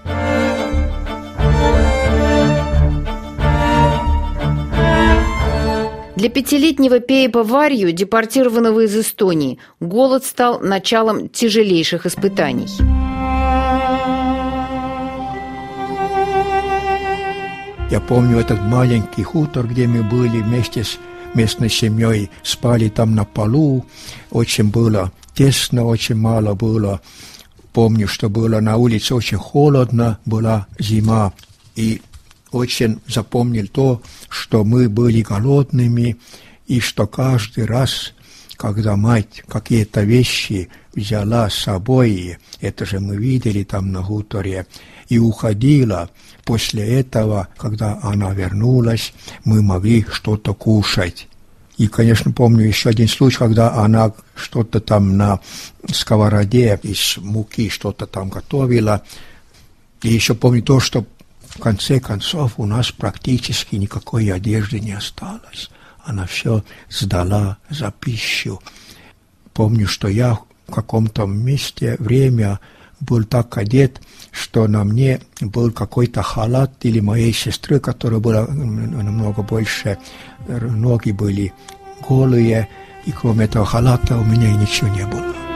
Для 6.21 6.29
пятилетнего 6.29 7.01
Пейпа 7.01 7.43
Варью, 7.43 7.93
депортированного 7.93 8.81
из 8.81 8.95
Эстонии, 8.95 9.59
голод 9.81 10.23
стал 10.23 10.61
началом 10.61 11.31
тяжелейших 11.31 12.05
испытаний. 12.05 12.69
Я 17.91 18.01
помню 18.07 18.37
этот 18.37 18.61
маленький 18.61 19.23
хутор, 19.23 19.67
где 19.67 19.87
мы 19.87 20.03
были 20.03 20.43
вместе 20.43 20.85
с 20.85 20.99
местной 21.33 21.71
семьей, 21.71 22.29
спали 22.43 22.91
там 22.91 23.15
на 23.15 23.25
полу, 23.25 23.87
очень 24.31 24.71
было 24.71 25.13
тесно, 25.35 25.87
очень 25.87 26.17
мало 26.17 26.53
было. 26.53 27.01
Помню, 27.73 28.07
что 28.07 28.29
было 28.29 28.61
на 28.61 28.77
улице 28.77 29.15
очень 29.15 29.39
холодно, 29.39 30.19
была 30.27 30.67
зима, 30.79 31.33
и 31.77 32.03
очень 32.53 33.01
запомнил 33.07 33.67
то, 33.69 34.03
что 34.29 34.65
мы 34.65 34.89
были 34.89 35.23
голодными, 35.23 36.17
и 36.67 36.81
что 36.81 37.07
каждый 37.07 37.67
раз, 37.67 38.13
когда 38.57 38.97
мать 38.97 39.43
какие-то 39.49 40.03
вещи 40.03 40.69
взяла 40.95 41.51
с 41.51 41.55
собой, 41.55 42.39
это 42.61 42.87
же 42.87 43.01
мы 43.01 43.17
видели 43.17 43.65
там 43.65 43.93
на 43.93 44.03
хуторе, 44.03 44.67
и 45.09 45.19
уходила, 45.19 46.11
после 46.45 47.01
этого, 47.01 47.49
когда 47.57 47.99
она 48.03 48.33
вернулась, 48.33 49.13
мы 49.45 49.63
могли 49.63 50.05
что-то 50.11 50.55
кушать. 50.55 51.29
И, 51.77 51.87
конечно, 51.87 52.31
помню 52.31 52.67
еще 52.67 52.91
один 52.91 53.09
случай, 53.09 53.39
когда 53.39 53.73
она 53.73 54.13
что-то 54.35 54.81
там 54.81 55.17
на 55.17 55.41
сковороде 55.91 56.79
из 56.83 57.17
муки 57.17 57.71
что-то 57.71 58.07
там 58.07 58.29
готовила. 58.29 59.03
И 60.03 60.09
еще 60.09 60.35
помню 60.35 60.63
то, 60.63 60.79
что 60.79 61.07
в 61.61 61.63
конце 61.63 62.01
концов 62.01 62.55
у 62.57 62.65
нас 62.65 62.91
практически 62.91 63.77
никакой 63.77 64.33
одежды 64.33 64.81
не 64.81 64.93
осталось. 64.93 65.71
Она 66.03 66.25
все 66.25 66.65
сдала 66.89 67.59
за 67.69 67.91
пищу. 67.91 68.63
Помню, 69.53 69.87
что 69.87 70.09
я 70.09 70.39
в 70.67 70.73
каком-то 70.73 71.27
месте, 71.27 71.97
время 71.99 72.61
был 73.01 73.25
так 73.25 73.59
одет, 73.59 74.01
что 74.31 74.67
на 74.69 74.85
мне 74.85 75.21
был 75.43 75.71
какой-то 75.71 76.23
халат 76.23 76.73
или 76.81 77.01
моей 77.01 77.35
сестры, 77.35 77.79
которая 77.79 78.21
была 78.21 78.47
намного 78.47 79.43
больше, 79.43 79.99
ноги 80.49 81.11
были 81.11 81.53
голые, 82.09 82.71
и 83.05 83.13
кроме 83.13 83.45
этого 83.45 83.67
халата 83.67 84.17
у 84.17 84.25
меня 84.25 84.51
ничего 84.57 84.89
не 84.89 85.07
было. 85.07 85.50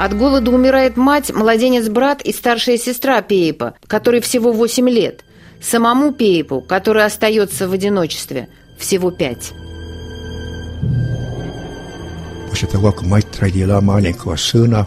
От 0.00 0.16
голода 0.16 0.50
умирает 0.50 0.96
мать, 0.96 1.30
младенец-брат 1.30 2.22
и 2.22 2.32
старшая 2.32 2.78
сестра 2.78 3.20
Пейпа, 3.20 3.74
которой 3.86 4.22
всего 4.22 4.50
8 4.50 4.88
лет. 4.88 5.26
Самому 5.60 6.12
Пейпу, 6.12 6.62
который 6.62 7.04
остается 7.04 7.68
в 7.68 7.72
одиночестве, 7.72 8.48
всего 8.78 9.10
5. 9.10 9.52
После 12.48 12.66
того, 12.66 12.92
как 12.92 13.02
мать 13.02 13.26
родила 13.40 13.82
маленького 13.82 14.36
сына, 14.36 14.86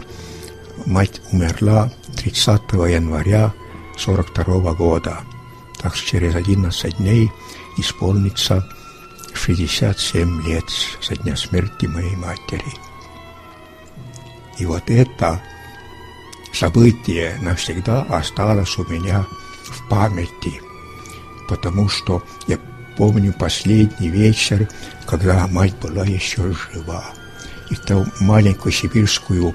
мать 0.84 1.20
умерла 1.30 1.92
30 2.16 2.62
января 2.72 3.54
42 3.96 4.74
года. 4.74 5.20
Так 5.80 5.94
что 5.94 6.08
через 6.08 6.34
11 6.34 6.96
дней 6.96 7.30
исполнится 7.78 8.66
67 9.32 10.42
лет 10.44 10.64
со 11.00 11.14
дня 11.14 11.36
смерти 11.36 11.86
моей 11.86 12.16
матери. 12.16 12.64
И 14.58 14.66
вот 14.66 14.88
это 14.88 15.42
событие 16.52 17.36
навсегда 17.42 18.02
осталось 18.02 18.78
у 18.78 18.84
меня 18.84 19.26
в 19.64 19.88
памяти, 19.88 20.60
потому 21.48 21.88
что 21.88 22.22
я 22.46 22.58
помню 22.96 23.32
последний 23.32 24.08
вечер, 24.08 24.68
когда 25.06 25.46
мать 25.48 25.74
была 25.80 26.04
еще 26.04 26.52
жива. 26.52 27.04
И 27.70 27.76
ту 27.76 28.06
маленькую 28.20 28.72
сибирскую 28.72 29.54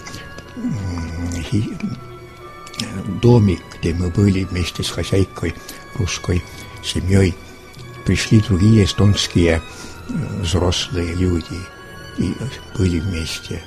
домик, 3.22 3.62
где 3.80 3.94
мы 3.94 4.10
были 4.10 4.44
вместе 4.44 4.84
с 4.84 4.90
хозяйкой 4.90 5.56
русской 5.96 6.44
семьей, 6.84 7.36
пришли 8.06 8.42
другие 8.42 8.84
эстонские 8.86 9.62
взрослые 10.42 11.14
люди 11.14 11.60
и 12.18 12.34
были 12.78 13.00
вместе. 13.00 13.62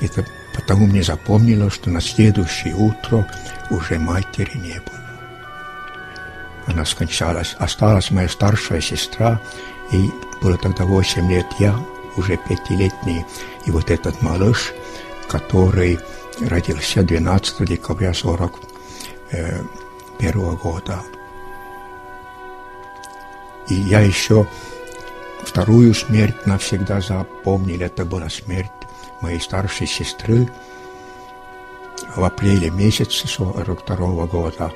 Это 0.00 0.24
потому 0.54 0.86
мне 0.86 1.02
запомнилось, 1.02 1.74
что 1.74 1.90
на 1.90 2.00
следующее 2.00 2.74
утро 2.74 3.26
уже 3.70 3.98
матери 3.98 4.56
не 4.56 4.80
было. 4.80 5.00
Она 6.66 6.84
скончалась. 6.84 7.56
Осталась 7.58 8.10
моя 8.10 8.28
старшая 8.28 8.80
сестра, 8.80 9.40
и 9.92 10.10
было 10.42 10.56
тогда 10.56 10.84
8 10.84 11.30
лет 11.30 11.46
я, 11.58 11.78
уже 12.16 12.36
пятилетний, 12.36 13.24
и 13.66 13.70
вот 13.70 13.90
этот 13.90 14.22
малыш, 14.22 14.72
который 15.28 15.98
родился 16.40 17.02
12 17.02 17.66
декабря 17.66 18.14
41 18.14 20.56
года. 20.56 21.00
И 23.68 23.74
я 23.74 24.00
еще 24.00 24.46
вторую 25.42 25.94
смерть 25.94 26.46
навсегда 26.46 27.00
запомнил. 27.00 27.82
Это 27.82 28.04
была 28.04 28.28
смерть 28.28 28.70
моей 29.20 29.40
старшей 29.40 29.86
сестры 29.86 30.48
в 32.16 32.24
апреле 32.24 32.70
месяце 32.70 33.26
42 33.28 34.26
года, 34.26 34.72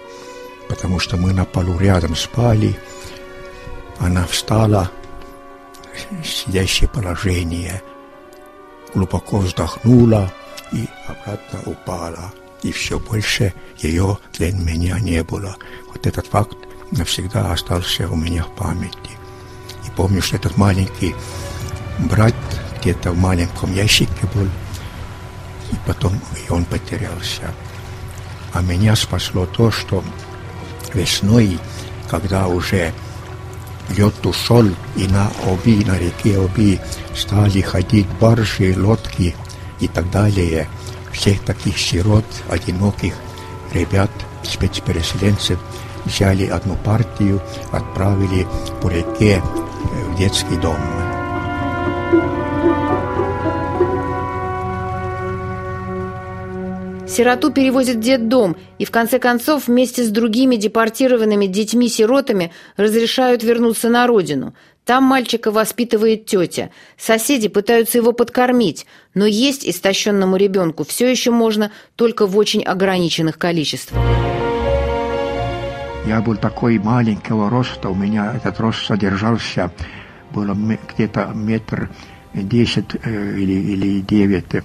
потому 0.69 0.99
что 0.99 1.17
мы 1.17 1.33
на 1.33 1.45
полу 1.45 1.79
рядом 1.79 2.15
спали. 2.15 2.79
Она 3.99 4.27
встала, 4.27 4.91
сидящее 6.25 6.89
положение, 6.89 7.83
глубоко 8.95 9.39
вздохнула 9.39 10.33
и 10.73 10.89
обратно 11.07 11.61
упала. 11.67 12.33
И 12.63 12.73
все 12.73 12.99
больше 12.99 13.53
ее 13.79 14.19
для 14.33 14.53
меня 14.53 14.99
не 14.99 15.23
было. 15.23 15.57
Вот 15.89 16.07
этот 16.07 16.27
факт 16.27 16.57
навсегда 16.91 17.53
остался 17.53 18.09
у 18.09 18.17
меня 18.17 18.43
в 18.45 18.55
памяти. 18.55 19.11
И 19.87 19.91
помню, 19.91 20.23
что 20.23 20.37
этот 20.37 20.57
маленький 20.57 21.15
брат 21.99 22.35
где-то 22.85 23.13
в 23.13 23.19
маленьком 23.19 23.75
ящике 23.75 24.29
был, 24.35 24.45
и 25.73 25.77
потом 25.87 26.13
и 26.37 26.53
он 26.53 26.67
потерялся. 26.67 27.55
А 28.53 28.61
меня 28.61 28.95
спасло 28.95 29.47
то, 29.47 29.71
что 29.71 30.05
весной, 30.93 31.59
когда 32.09 32.47
уже 32.47 32.93
лед 33.97 34.27
ушел, 34.27 34.67
и 34.97 35.07
на 35.09 35.31
Оби, 35.47 35.83
на 35.85 35.99
реке 35.99 36.39
Оби 36.39 36.79
стали 37.17 37.63
ходить 37.63 38.07
баржи, 38.21 38.75
лодки 38.77 39.35
и 39.81 39.89
так 39.89 40.11
далее, 40.11 40.69
всех 41.11 41.41
таких 41.41 41.79
сирот, 41.79 42.27
одиноких 42.51 43.15
ребят, 43.73 44.11
спецпереселенцев, 44.43 45.59
взяли 46.05 46.47
одну 46.47 46.77
партию, 46.77 47.41
отправили 47.73 48.47
по 48.83 48.89
реке 48.89 49.43
в 50.11 50.19
детский 50.19 50.57
дом. 50.57 51.04
Сироту 57.15 57.53
перевозят 57.53 57.97
в 57.97 58.01
детдом 58.01 58.57
и 58.79 58.85
в 58.85 58.91
конце 58.91 59.21
концов 59.21 59.69
вместе 59.69 60.03
с 60.03 60.09
другими 60.09 60.57
депортированными 60.57 61.47
детьми-сиротами 61.47 62.51
разрешают 62.77 63.45
вернуться 63.45 63.89
на 63.89 64.09
родину. 64.09 64.53
Там 64.85 65.05
мальчика 65.05 65.53
воспитывает 65.53 66.27
тетя. 66.27 66.71
Соседи 66.99 67.47
пытаются 67.47 67.99
его 67.99 68.13
подкормить, 68.13 68.87
но 69.15 69.27
есть 69.27 69.65
истощенному 69.65 70.37
ребенку 70.37 70.85
все 70.85 71.09
еще 71.09 71.31
можно 71.31 71.71
только 71.95 72.27
в 72.27 72.37
очень 72.37 72.65
ограниченных 72.65 73.39
количествах. 73.39 74.03
Я 76.07 76.21
был 76.21 76.37
такой 76.37 76.79
маленького 76.79 77.49
роста, 77.49 77.89
у 77.91 77.95
меня 77.95 78.35
этот 78.35 78.59
рост 78.59 78.85
содержался, 78.85 79.71
было 80.35 80.57
где-то 80.95 81.33
метр 81.35 81.91
десять 82.35 82.97
э, 83.03 83.39
или, 83.39 83.53
или 83.53 84.01
девять 84.01 84.65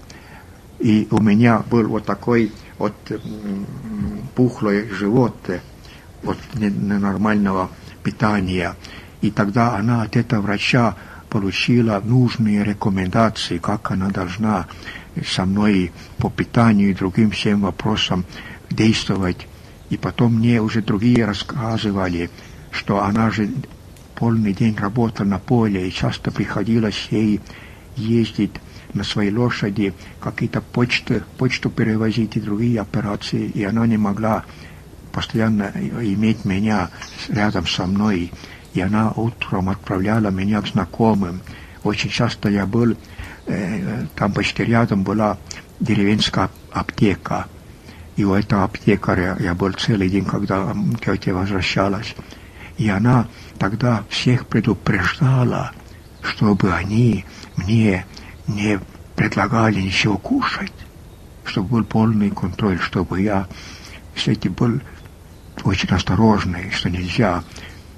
и 0.80 1.08
у 1.12 1.22
меня 1.22 1.60
был 1.70 1.88
вот 1.90 2.06
такой 2.06 2.52
вот 2.78 2.94
пухлый 4.36 4.90
живот 4.90 5.36
вот 6.24 6.38
ненормального 6.56 7.70
питания. 8.02 8.76
И 9.22 9.32
тогда 9.32 9.76
она 9.76 10.04
от 10.04 10.16
этого 10.16 10.42
врача 10.42 10.96
получила 11.30 12.02
нужные 12.04 12.64
рекомендации, 12.64 13.58
как 13.58 13.92
она 13.92 14.10
должна 14.10 14.68
со 15.26 15.46
мной 15.46 15.92
по 16.18 16.30
питанию 16.30 16.92
и 16.92 16.96
другим 16.96 17.32
всем 17.32 17.62
вопросам 17.62 18.26
действовать. 18.70 19.48
И 19.90 19.98
потом 19.98 20.36
мне 20.36 20.62
уже 20.62 20.82
другие 20.82 21.26
рассказывали, 21.26 22.30
что 22.72 23.04
она 23.04 23.30
же 23.32 23.50
полный 24.20 24.54
день 24.54 24.76
работала 24.76 25.26
на 25.26 25.40
поле, 25.40 25.88
и 25.88 25.92
часто 25.92 26.30
приходилось 26.30 27.08
ей 27.10 27.40
ездить 27.96 28.52
на 28.94 29.04
своей 29.06 29.32
лошади 29.32 29.94
какие-то 30.20 30.60
почты, 30.60 31.24
почту 31.38 31.70
перевозить 31.70 32.36
и 32.36 32.42
другие 32.42 32.82
операции, 32.82 33.46
и 33.46 33.64
она 33.64 33.88
не 33.88 33.98
могла 33.98 34.44
постоянно 35.14 35.72
иметь 36.02 36.44
меня 36.44 36.90
рядом 37.30 37.66
со 37.66 37.86
мной, 37.86 38.32
и 38.74 38.82
она 38.82 39.12
утром 39.12 39.70
отправляла 39.70 40.30
меня 40.32 40.62
к 40.62 40.68
знакомым. 40.68 41.40
Очень 41.84 42.10
часто 42.10 42.50
я 42.50 42.66
был, 42.66 42.98
э, 43.46 44.06
там 44.16 44.34
почти 44.34 44.66
рядом 44.66 45.04
была 45.04 45.38
деревенская 45.80 46.50
аптека, 46.74 47.48
и 48.18 48.26
у 48.26 48.34
этого 48.34 48.66
аптекаря 48.66 49.38
я 49.40 49.54
был 49.54 49.72
целый 49.72 50.10
день, 50.10 50.26
когда 50.26 50.76
тетя 51.06 51.34
возвращалась. 51.34 52.16
И 52.78 52.90
она 52.90 53.28
тогда 53.60 54.04
всех 54.10 54.48
предупреждала, 54.48 55.74
чтобы 56.22 56.74
они 56.74 57.26
мне 57.58 58.06
не 58.48 58.80
предлагали 59.16 59.82
ничего 59.82 60.18
кушать, 60.18 60.72
чтобы 61.44 61.68
был 61.70 61.84
полный 61.84 62.32
контроль, 62.32 62.80
чтобы 62.80 63.22
я 63.22 63.48
все-таки 64.16 64.50
был 64.50 64.80
очень 65.64 65.90
осторожный, 65.90 66.72
что 66.72 66.90
нельзя. 66.90 67.44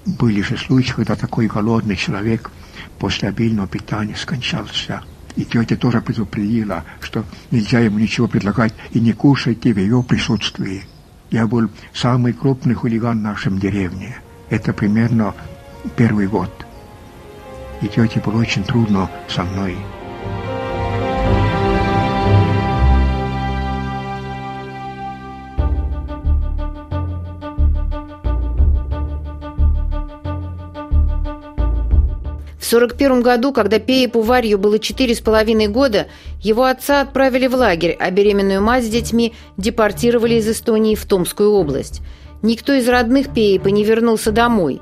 Были 0.06 0.41
же 0.41 0.58
случаи, 0.58 0.93
когда 0.93 1.15
такой 1.15 1.47
голодный 1.47 1.95
человек 1.95 2.50
после 2.97 3.30
обильного 3.30 3.67
питания 3.67 4.15
скончался. 4.15 5.04
И 5.36 5.45
тетя 5.45 5.78
тоже 5.78 6.02
предупредила, 6.02 6.84
что 7.00 7.24
нельзя 7.52 7.80
ему 7.80 8.00
ничего 8.00 8.28
предлагать 8.28 8.74
и 8.91 9.00
не 9.00 9.13
кушайте 9.13 9.74
в 9.74 9.78
ее 9.78 10.04
присутствии. 10.04 10.84
Я 11.30 11.47
был 11.47 11.69
самый 11.93 12.34
крупный 12.34 12.74
хулиган 12.74 13.19
в 13.19 13.21
нашем 13.21 13.60
деревне. 13.60 14.17
Это 14.50 14.74
примерно 14.74 15.34
первый 15.96 16.28
год. 16.28 16.50
И 17.82 17.88
тете 17.88 18.20
было 18.20 18.39
очень 18.39 18.63
трудно 18.63 19.10
со 19.28 19.44
мной. 19.44 19.76
В 32.58 32.74
1941 32.74 33.22
году, 33.22 33.52
когда 33.52 33.80
Пеепу 33.80 34.22
Варью 34.22 34.58
было 34.58 34.80
четыре 34.80 35.13
с 35.13 35.20
половиной 35.20 35.67
года, 35.67 36.08
его 36.39 36.63
отца 36.63 37.02
отправили 37.02 37.48
в 37.48 37.56
лагерь, 37.56 37.98
а 38.00 38.10
беременную 38.12 38.62
мать 38.62 38.86
с 38.86 38.88
детьми 38.88 39.34
депортировали 39.58 40.36
из 40.36 40.48
Эстонии 40.48 40.96
в 40.96 41.04
Томскую 41.04 41.52
область. 41.52 42.02
Никто 42.41 42.72
из 42.72 42.88
родных 42.88 43.34
Пеепа 43.34 43.67
не 43.67 43.84
вернулся 43.84 44.32
домой. 44.32 44.82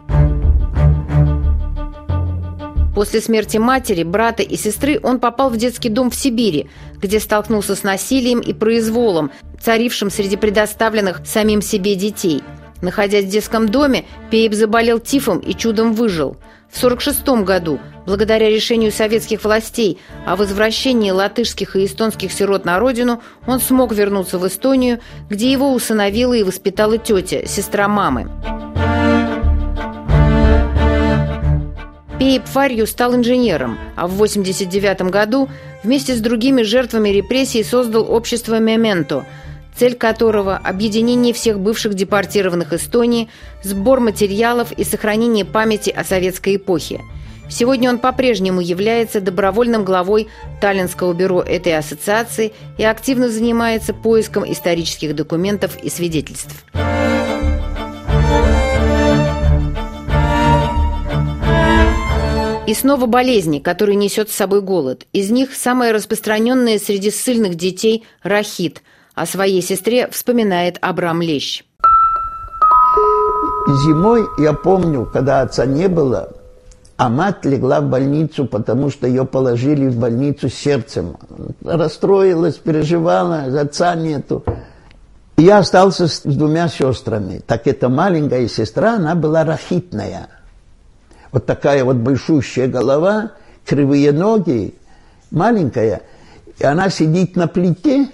После 2.99 3.21
смерти 3.21 3.55
матери, 3.55 4.03
брата 4.03 4.43
и 4.43 4.57
сестры 4.57 4.99
он 5.01 5.21
попал 5.21 5.49
в 5.49 5.55
детский 5.55 5.87
дом 5.87 6.09
в 6.11 6.15
Сибири, 6.15 6.69
где 6.97 7.21
столкнулся 7.21 7.73
с 7.73 7.83
насилием 7.83 8.41
и 8.41 8.51
произволом, 8.51 9.31
царившим 9.61 10.09
среди 10.09 10.35
предоставленных 10.35 11.21
самим 11.25 11.61
себе 11.61 11.95
детей. 11.95 12.43
Находясь 12.81 13.23
в 13.23 13.29
детском 13.29 13.69
доме, 13.69 14.03
Пейб 14.31 14.53
заболел 14.53 14.99
тифом 14.99 15.39
и 15.39 15.53
чудом 15.53 15.93
выжил. 15.93 16.35
В 16.69 16.77
1946 16.77 17.45
году, 17.45 17.79
благодаря 18.05 18.49
решению 18.49 18.91
советских 18.91 19.45
властей 19.45 19.97
о 20.25 20.35
возвращении 20.35 21.11
латышских 21.11 21.77
и 21.77 21.85
эстонских 21.85 22.33
сирот 22.33 22.65
на 22.65 22.79
родину, 22.79 23.21
он 23.47 23.61
смог 23.61 23.93
вернуться 23.93 24.37
в 24.37 24.45
Эстонию, 24.45 24.99
где 25.29 25.49
его 25.49 25.71
усыновила 25.71 26.33
и 26.33 26.43
воспитала 26.43 26.97
тетя, 26.97 27.47
сестра 27.47 27.87
мамы. 27.87 28.29
Пейп 32.19 32.45
Фарью 32.47 32.85
стал 32.85 33.15
инженером, 33.15 33.79
а 33.95 34.05
в 34.05 34.13
1989 34.13 35.09
году 35.09 35.47
вместе 35.83 36.13
с 36.13 36.19
другими 36.19 36.63
жертвами 36.63 37.09
репрессий 37.09 37.63
создал 37.63 38.11
общество 38.11 38.59
«Мементо», 38.59 39.25
цель 39.73 39.95
которого– 39.95 40.57
объединение 40.63 41.33
всех 41.33 41.61
бывших 41.61 41.93
депортированных 41.93 42.73
Эстонии, 42.73 43.29
сбор 43.63 44.01
материалов 44.01 44.73
и 44.73 44.83
сохранение 44.83 45.45
памяти 45.45 45.91
о 45.91 46.03
советской 46.03 46.57
эпохе. 46.57 46.99
Сегодня 47.49 47.89
он 47.89 47.99
по-прежнему 47.99 48.59
является 48.59 49.21
добровольным 49.21 49.85
главой 49.85 50.27
Таллинского 50.59 51.13
бюро 51.13 51.41
этой 51.41 51.77
ассоциации 51.77 52.51
и 52.77 52.83
активно 52.83 53.29
занимается 53.29 53.93
поиском 53.93 54.43
исторических 54.51 55.15
документов 55.15 55.77
и 55.81 55.89
свидетельств. 55.89 56.65
И 62.69 62.73
снова 62.75 63.07
болезни, 63.07 63.57
которые 63.57 63.95
несет 63.95 64.29
с 64.29 64.35
собой 64.35 64.61
голод. 64.61 65.07
Из 65.11 65.31
них 65.31 65.55
самая 65.55 65.91
распространенная 65.91 66.77
среди 66.77 67.09
ссыльных 67.09 67.55
детей– 67.55 68.05
рахит. 68.21 68.83
О 69.15 69.25
своей 69.25 69.63
сестре 69.63 70.07
вспоминает 70.09 70.77
Абрам 70.79 71.19
Лещ. 71.19 71.63
Зимой, 73.65 74.27
я 74.37 74.53
помню, 74.53 75.09
когда 75.11 75.41
отца 75.41 75.65
не 75.65 75.87
было, 75.87 76.31
а 76.95 77.09
мать 77.09 77.43
легла 77.43 77.81
в 77.81 77.89
больницу, 77.89 78.45
потому 78.45 78.91
что 78.91 79.07
ее 79.07 79.25
положили 79.25 79.87
в 79.87 79.97
больницу 79.97 80.47
с 80.47 80.53
сердцем. 80.53 81.17
Расстроилась, 81.65 82.57
переживала, 82.57 83.45
отца 83.59 83.95
нету. 83.95 84.43
Я 85.37 85.57
остался 85.57 86.07
с 86.07 86.21
двумя 86.21 86.67
сестрами. 86.67 87.41
Так 87.47 87.65
эта 87.65 87.89
маленькая 87.89 88.47
сестра, 88.47 88.97
она 88.97 89.15
была 89.15 89.43
рахитная– 89.43 90.27
вот 91.31 91.45
такая 91.45 91.83
вот 91.83 91.97
большущая 91.97 92.67
голова, 92.67 93.31
кривые 93.65 94.11
ноги, 94.11 94.75
маленькая, 95.31 96.01
и 96.57 96.63
она 96.63 96.89
сидит 96.89 97.35
на 97.35 97.47
плите, 97.47 98.09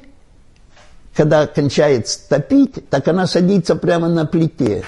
когда 1.16 1.48
кончает 1.48 2.08
топить, 2.30 2.90
так 2.90 3.08
она 3.08 3.26
садится 3.26 3.76
прямо 3.76 4.08
на 4.08 4.26
плите 4.26 4.84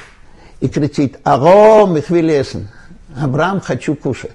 и 0.60 0.68
кричит 0.68 1.18
«Аго, 1.24 1.92
Михвилесен!» 1.92 2.68
«Абрам, 3.20 3.62
хочу 3.62 3.96
кушать!» 3.96 4.32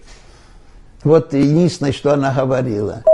Вот 1.04 1.34
единственное, 1.34 1.92
что 1.92 2.12
она 2.12 2.32
говорила– 2.32 3.02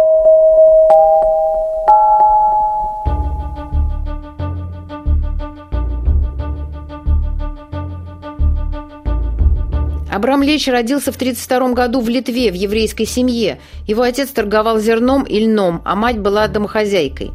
Абрам 10.19 10.43
Леч 10.43 10.67
родился 10.67 11.13
в 11.13 11.15
1932 11.15 11.75
году 11.75 12.01
в 12.01 12.09
Литве, 12.09 12.51
в 12.51 12.55
еврейской 12.55 13.05
семье. 13.05 13.61
Его 13.87 14.03
отец 14.03 14.31
торговал 14.31 14.81
зерном 14.81 15.23
и 15.23 15.39
льном, 15.39 15.81
а 15.85 15.95
мать 15.95 16.19
была 16.19 16.49
домохозяйкой. 16.49 17.31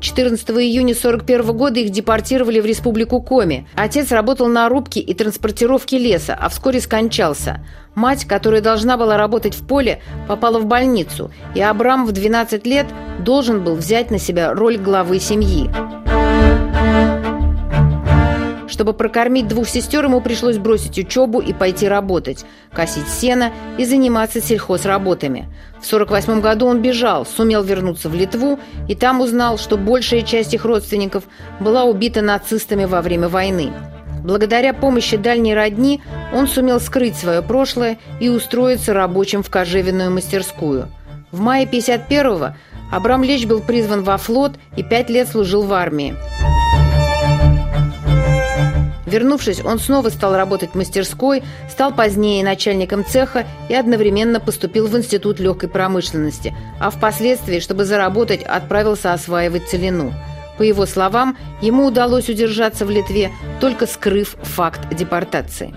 14 0.00 0.50
июня 0.50 0.92
1941 0.92 1.56
года 1.56 1.80
их 1.80 1.88
депортировали 1.88 2.60
в 2.60 2.66
республику 2.66 3.22
Коми. 3.22 3.66
Отец 3.76 4.12
работал 4.12 4.46
на 4.46 4.68
рубке 4.68 5.00
и 5.00 5.14
транспортировке 5.14 5.96
леса, 5.96 6.36
а 6.38 6.50
вскоре 6.50 6.82
скончался. 6.82 7.64
Мать, 7.94 8.26
которая 8.26 8.60
должна 8.60 8.98
была 8.98 9.16
работать 9.16 9.54
в 9.54 9.66
поле, 9.66 10.02
попала 10.28 10.58
в 10.58 10.66
больницу, 10.66 11.30
и 11.54 11.62
Абрам 11.62 12.04
в 12.04 12.12
12 12.12 12.66
лет 12.66 12.88
должен 13.20 13.64
был 13.64 13.74
взять 13.74 14.10
на 14.10 14.18
себя 14.18 14.52
роль 14.52 14.76
главы 14.76 15.18
семьи. 15.18 15.70
Чтобы 18.68 18.92
прокормить 18.92 19.48
двух 19.48 19.68
сестер, 19.68 20.04
ему 20.04 20.20
пришлось 20.20 20.58
бросить 20.58 20.98
учебу 20.98 21.40
и 21.40 21.52
пойти 21.52 21.88
работать, 21.88 22.44
косить 22.72 23.08
сено 23.08 23.52
и 23.78 23.84
заниматься 23.84 24.40
сельхозработами. 24.40 25.48
В 25.80 25.86
1948 25.86 26.40
году 26.40 26.66
он 26.66 26.80
бежал, 26.80 27.26
сумел 27.26 27.62
вернуться 27.62 28.08
в 28.08 28.14
Литву 28.14 28.58
и 28.88 28.94
там 28.94 29.20
узнал, 29.20 29.58
что 29.58 29.76
большая 29.76 30.22
часть 30.22 30.54
их 30.54 30.64
родственников 30.64 31.24
была 31.60 31.84
убита 31.84 32.22
нацистами 32.22 32.84
во 32.84 33.02
время 33.02 33.28
войны. 33.28 33.72
Благодаря 34.22 34.72
помощи 34.72 35.16
дальней 35.16 35.54
родни 35.54 36.00
он 36.32 36.46
сумел 36.46 36.80
скрыть 36.80 37.16
свое 37.16 37.42
прошлое 37.42 37.98
и 38.20 38.28
устроиться 38.28 38.94
рабочим 38.94 39.42
в 39.42 39.50
кожевенную 39.50 40.12
мастерскую. 40.12 40.88
В 41.32 41.40
мае 41.40 41.66
1951-го 41.66 42.54
Абрам 42.92 43.24
Леч 43.24 43.46
был 43.46 43.60
призван 43.60 44.02
во 44.02 44.18
флот 44.18 44.52
и 44.76 44.82
пять 44.82 45.10
лет 45.10 45.28
служил 45.28 45.62
в 45.62 45.72
армии. 45.72 46.14
Вернувшись, 49.12 49.62
он 49.62 49.78
снова 49.78 50.08
стал 50.08 50.34
работать 50.34 50.70
в 50.70 50.74
мастерской, 50.74 51.42
стал 51.70 51.92
позднее 51.92 52.42
начальником 52.42 53.04
цеха 53.04 53.46
и 53.68 53.74
одновременно 53.74 54.40
поступил 54.40 54.86
в 54.86 54.96
Институт 54.96 55.38
легкой 55.38 55.68
промышленности, 55.68 56.54
а 56.80 56.88
впоследствии, 56.88 57.60
чтобы 57.60 57.84
заработать, 57.84 58.42
отправился 58.42 59.12
осваивать 59.12 59.68
целину. 59.68 60.14
По 60.56 60.62
его 60.62 60.86
словам, 60.86 61.36
ему 61.60 61.86
удалось 61.86 62.30
удержаться 62.30 62.86
в 62.86 62.90
Литве, 62.90 63.30
только 63.60 63.86
скрыв 63.86 64.34
факт 64.42 64.80
депортации. 64.94 65.74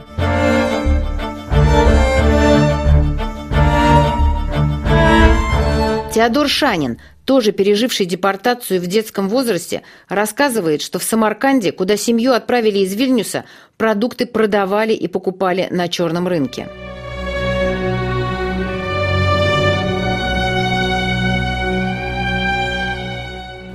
Теодор 6.16 6.48
Шанин, 6.48 7.02
тоже 7.26 7.52
переживший 7.52 8.06
депортацию 8.06 8.80
в 8.80 8.88
детском 8.88 9.28
возрасте, 9.28 9.82
рассказывает, 10.08 10.82
что 10.82 10.98
в 10.98 11.04
Самарканде, 11.04 11.74
куда 11.74 11.98
семью 11.98 12.32
отправили 12.32 12.80
из 12.80 12.96
Вильнюса, 12.96 13.44
продукты 13.76 14.26
продавали 14.26 14.94
и 14.94 15.10
покупали 15.10 15.68
на 15.72 15.90
черном 15.90 16.30
рынке. 16.30 16.70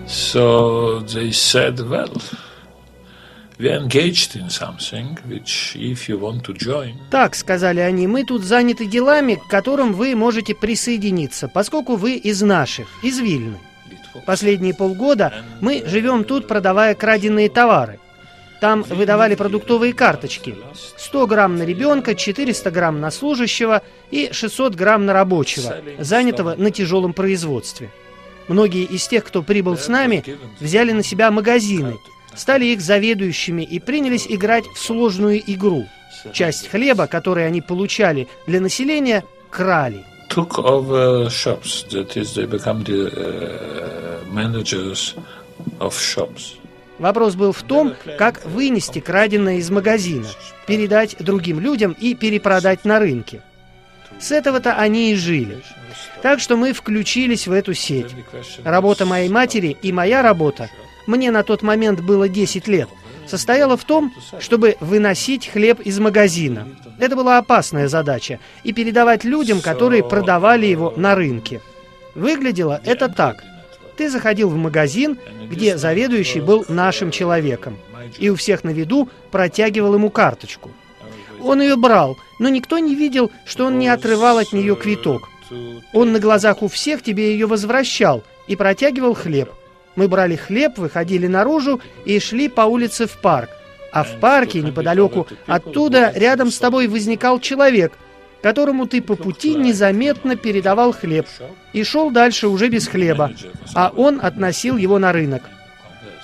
So 0.07 1.01
they 1.01 1.33
said, 1.33 1.79
well, 1.91 2.23
так, 7.11 7.35
сказали 7.35 7.81
они, 7.81 8.07
мы 8.07 8.25
тут 8.25 8.43
заняты 8.43 8.87
делами, 8.87 9.35
к 9.35 9.47
которым 9.49 9.93
вы 9.93 10.17
можете 10.17 10.55
присоединиться, 10.55 11.47
поскольку 11.47 11.97
вы 11.97 12.15
из 12.15 12.41
наших, 12.41 12.89
из 13.03 13.19
Вильны. 13.19 13.59
Последние 14.25 14.73
полгода 14.73 15.45
мы 15.61 15.83
живем 15.85 16.25
тут, 16.25 16.49
продавая 16.49 16.95
краденные 16.95 17.51
товары. 17.51 18.01
Там 18.63 18.83
выдавали 18.83 19.35
продуктовые 19.35 19.93
карточки. 19.93 20.57
100 20.97 21.27
грамм 21.27 21.57
на 21.57 21.65
ребенка, 21.65 22.15
400 22.15 22.71
грамм 22.71 22.99
на 23.01 23.11
служащего 23.11 23.83
и 24.11 24.31
600 24.33 24.75
грамм 24.75 25.05
на 25.05 25.13
рабочего, 25.13 25.77
занятого 25.99 26.55
на 26.57 26.71
тяжелом 26.71 27.13
производстве. 27.13 27.91
Многие 28.49 28.85
из 28.85 29.07
тех, 29.07 29.23
кто 29.25 29.43
прибыл 29.43 29.77
с 29.77 29.89
нами, 29.89 30.25
взяли 30.61 30.93
на 30.93 31.03
себя 31.03 31.31
магазины– 31.31 31.99
стали 32.35 32.67
их 32.67 32.81
заведующими 32.81 33.63
и 33.63 33.79
принялись 33.79 34.27
играть 34.29 34.67
в 34.67 34.79
сложную 34.79 35.43
игру. 35.53 35.87
Часть 36.33 36.69
хлеба, 36.69 37.07
который 37.07 37.47
они 37.47 37.61
получали 37.61 38.29
для 38.47 38.61
населения, 38.61 39.25
крали. 39.51 40.05
Took 40.29 40.59
over 40.59 41.29
shops, 41.29 41.85
that 41.91 42.17
is, 42.17 42.35
they 42.35 42.47
become 42.47 42.85
the 42.85 43.11
uh, 43.11 44.25
managers 44.33 45.17
of 45.81 45.93
shops. 45.95 46.57
Вопрос 47.01 47.35
был 47.35 47.53
в 47.53 47.63
том, 47.63 47.95
как 48.19 48.45
вынести 48.45 49.01
краденое 49.01 49.57
из 49.57 49.71
магазина, 49.71 50.27
передать 50.67 51.17
другим 51.19 51.59
людям 51.59 51.97
и 51.99 52.15
перепродать 52.15 52.85
на 52.85 52.99
рынке. 52.99 53.41
С 54.21 54.31
этого-то 54.31 54.75
они 54.75 55.13
и 55.13 55.17
жили. 55.17 55.63
Так 56.23 56.41
что 56.41 56.57
мы 56.57 56.75
включились 56.75 57.47
в 57.47 57.53
эту 57.53 57.73
сеть. 57.73 58.15
Работа 58.63 59.07
моей 59.07 59.31
матери 59.31 59.79
и 59.81 59.93
моя 59.93 60.21
работа 60.21 60.69
мне 61.11 61.31
на 61.31 61.43
тот 61.43 61.63
момент 61.63 62.01
было 62.01 62.29
10 62.29 62.69
лет, 62.69 62.89
состояла 63.27 63.77
в 63.77 63.85
том, 63.85 64.15
чтобы 64.39 64.77
выносить 64.81 65.49
хлеб 65.49 65.81
из 65.81 65.99
магазина. 65.99 66.69
Это 66.99 67.17
была 67.17 67.39
опасная 67.39 67.89
задача, 67.89 68.39
и 68.63 68.73
передавать 68.73 69.25
людям, 69.25 69.61
которые 69.61 70.05
продавали 70.05 70.67
его 70.67 70.95
на 70.97 71.15
рынке. 71.15 71.61
Выглядело 72.15 72.81
это 72.85 73.09
так. 73.09 73.43
Ты 73.97 74.09
заходил 74.09 74.49
в 74.49 74.57
магазин, 74.57 75.19
где 75.51 75.77
заведующий 75.77 76.41
был 76.41 76.65
нашим 76.69 77.11
человеком, 77.11 77.77
и 78.19 78.31
у 78.31 78.37
всех 78.37 78.65
на 78.65 78.71
виду 78.71 79.09
протягивал 79.31 79.95
ему 79.95 80.11
карточку. 80.11 80.71
Он 81.43 81.61
ее 81.61 81.77
брал, 81.77 82.17
но 82.39 82.49
никто 82.49 82.79
не 82.79 82.95
видел, 82.95 83.31
что 83.45 83.67
он 83.67 83.79
не 83.79 83.89
отрывал 83.89 84.39
от 84.39 84.53
нее 84.53 84.77
квиток. 84.77 85.29
Он 85.93 86.13
на 86.13 86.21
глазах 86.21 86.63
у 86.63 86.69
всех 86.69 87.03
тебе 87.03 87.33
ее 87.33 87.47
возвращал 87.47 88.23
и 88.47 88.57
протягивал 88.57 89.15
хлеб. 89.15 89.51
Мы 89.97 90.09
брали 90.09 90.37
хлеб, 90.37 90.79
выходили 90.79 91.27
наружу 91.27 91.81
и 92.05 92.19
шли 92.21 92.49
по 92.49 92.63
улице 92.63 93.07
в 93.07 93.19
парк. 93.19 93.51
А 93.93 94.05
в 94.05 94.21
парке, 94.21 94.63
неподалеку 94.63 95.27
оттуда, 95.47 96.13
рядом 96.15 96.51
с 96.51 96.59
тобой 96.59 96.87
возникал 96.87 97.41
человек, 97.41 97.93
которому 98.41 98.87
ты 98.87 99.03
по 99.03 99.17
пути 99.17 99.55
незаметно 99.55 100.37
передавал 100.37 100.93
хлеб 100.93 101.27
и 101.73 101.83
шел 101.83 102.11
дальше 102.11 102.49
уже 102.49 102.69
без 102.69 102.87
хлеба, 102.87 103.33
а 103.75 103.93
он 103.95 104.21
относил 104.23 104.77
его 104.77 104.99
на 104.99 105.13
рынок. 105.13 105.43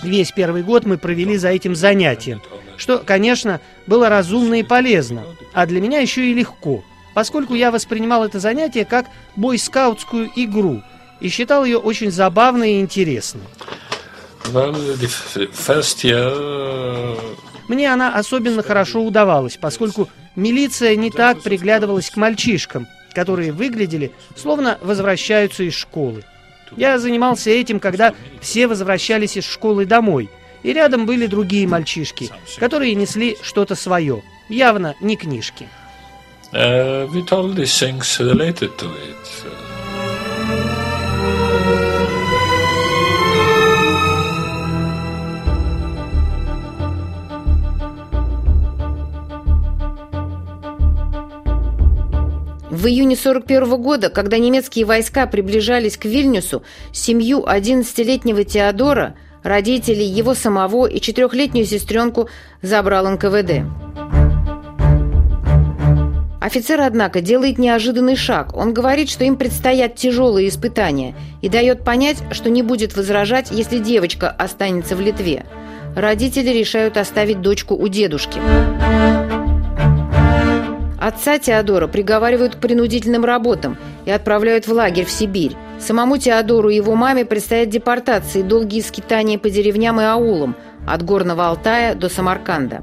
Весь 0.02 0.30
первый 0.30 0.62
год 0.62 0.84
мы 0.84 0.98
провели 0.98 1.36
за 1.36 1.48
этим 1.48 1.74
занятием, 1.74 2.40
что, 2.76 2.98
конечно, 2.98 3.60
было 3.86 4.08
разумно 4.08 4.60
и 4.60 4.62
полезно, 4.62 5.24
а 5.52 5.66
для 5.66 5.80
меня 5.80 5.98
еще 5.98 6.30
и 6.30 6.34
легко, 6.34 6.84
поскольку 7.14 7.54
я 7.54 7.70
воспринимал 7.70 8.24
это 8.24 8.38
занятие 8.38 8.84
как 8.84 9.06
бойскаутскую 9.34 10.30
игру 10.36 10.82
и 11.20 11.28
считал 11.28 11.64
ее 11.64 11.78
очень 11.78 12.10
забавной 12.10 12.74
и 12.74 12.80
интересной. 12.80 13.42
Мне 17.68 17.92
она 17.92 18.14
особенно 18.14 18.62
хорошо 18.62 19.02
удавалась, 19.02 19.56
поскольку 19.56 20.08
милиция 20.36 20.94
не 20.96 21.10
так 21.10 21.42
приглядывалась 21.42 22.10
к 22.10 22.16
мальчишкам, 22.16 22.86
которые 23.12 23.52
выглядели, 23.52 24.12
словно 24.36 24.78
возвращаются 24.82 25.64
из 25.64 25.74
школы. 25.74 26.22
Я 26.76 26.98
занимался 26.98 27.50
этим, 27.50 27.80
когда 27.80 28.14
все 28.40 28.66
возвращались 28.66 29.36
из 29.36 29.44
школы 29.44 29.84
домой, 29.84 30.28
и 30.62 30.72
рядом 30.72 31.06
были 31.06 31.26
другие 31.26 31.66
мальчишки, 31.66 32.30
которые 32.58 32.94
несли 32.94 33.36
что-то 33.42 33.74
свое, 33.74 34.22
явно 34.48 34.94
не 35.00 35.16
книжки. 35.16 35.68
Uh, 36.52 37.08
with 37.12 37.32
all 37.32 37.48
these 37.52 37.76
things 37.76 38.20
related 38.20 38.70
to 38.78 38.86
it. 38.86 39.65
В 52.86 52.88
июне 52.88 53.16
41 53.16 53.82
года, 53.82 54.10
когда 54.10 54.38
немецкие 54.38 54.84
войска 54.84 55.26
приближались 55.26 55.96
к 55.96 56.04
Вильнюсу, 56.04 56.62
семью 56.92 57.42
11-летнего 57.44 58.44
Теодора, 58.44 59.16
родителей 59.42 60.06
его 60.06 60.34
самого 60.34 60.86
и 60.86 61.00
четырехлетнюю 61.00 61.66
сестренку 61.66 62.28
забрал 62.62 63.08
НКВД. 63.10 63.64
Офицер, 66.40 66.80
однако, 66.80 67.20
делает 67.20 67.58
неожиданный 67.58 68.14
шаг. 68.14 68.56
Он 68.56 68.72
говорит, 68.72 69.10
что 69.10 69.24
им 69.24 69.34
предстоят 69.34 69.96
тяжелые 69.96 70.46
испытания 70.46 71.16
и 71.42 71.48
дает 71.48 71.82
понять, 71.82 72.18
что 72.30 72.50
не 72.50 72.62
будет 72.62 72.96
возражать, 72.96 73.50
если 73.50 73.78
девочка 73.78 74.30
останется 74.30 74.94
в 74.94 75.00
Литве. 75.00 75.44
Родители 75.96 76.50
решают 76.56 76.98
оставить 76.98 77.40
дочку 77.40 77.74
у 77.74 77.88
дедушки. 77.88 78.38
Отца 81.00 81.38
Теодора 81.38 81.88
приговаривают 81.88 82.56
к 82.56 82.60
принудительным 82.60 83.24
работам 83.24 83.76
и 84.06 84.10
отправляют 84.10 84.66
в 84.66 84.72
лагерь 84.72 85.04
в 85.04 85.10
Сибирь. 85.10 85.56
Самому 85.78 86.16
Теодору 86.16 86.70
и 86.70 86.76
его 86.76 86.94
маме 86.94 87.24
предстоят 87.24 87.68
депортации 87.68 88.40
и 88.40 88.42
долгие 88.42 88.80
скитания 88.80 89.38
по 89.38 89.50
деревням 89.50 90.00
и 90.00 90.04
аулам 90.04 90.56
от 90.86 91.02
Горного 91.02 91.48
Алтая 91.48 91.94
до 91.94 92.08
Самарканда. 92.08 92.82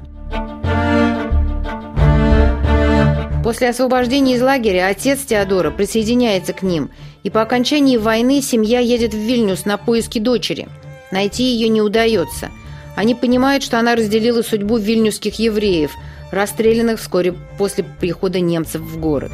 После 3.42 3.68
освобождения 3.68 4.36
из 4.36 4.42
лагеря 4.42 4.86
отец 4.86 5.20
Теодора 5.20 5.70
присоединяется 5.70 6.54
к 6.54 6.62
ним, 6.62 6.90
и 7.24 7.30
по 7.30 7.42
окончании 7.42 7.96
войны 7.96 8.40
семья 8.40 8.78
едет 8.78 9.12
в 9.12 9.18
Вильнюс 9.18 9.66
на 9.66 9.76
поиски 9.76 10.18
дочери. 10.18 10.68
Найти 11.10 11.42
ее 11.42 11.68
не 11.68 11.82
удается. 11.82 12.50
Они 12.96 13.14
понимают, 13.14 13.62
что 13.62 13.78
она 13.78 13.94
разделила 13.94 14.42
судьбу 14.42 14.78
вильнюсских 14.78 15.38
евреев– 15.38 15.92
расстрелянных 16.34 17.00
вскоре 17.00 17.34
после 17.56 17.84
прихода 17.84 18.40
немцев 18.40 18.82
в 18.82 18.98
город. 18.98 19.32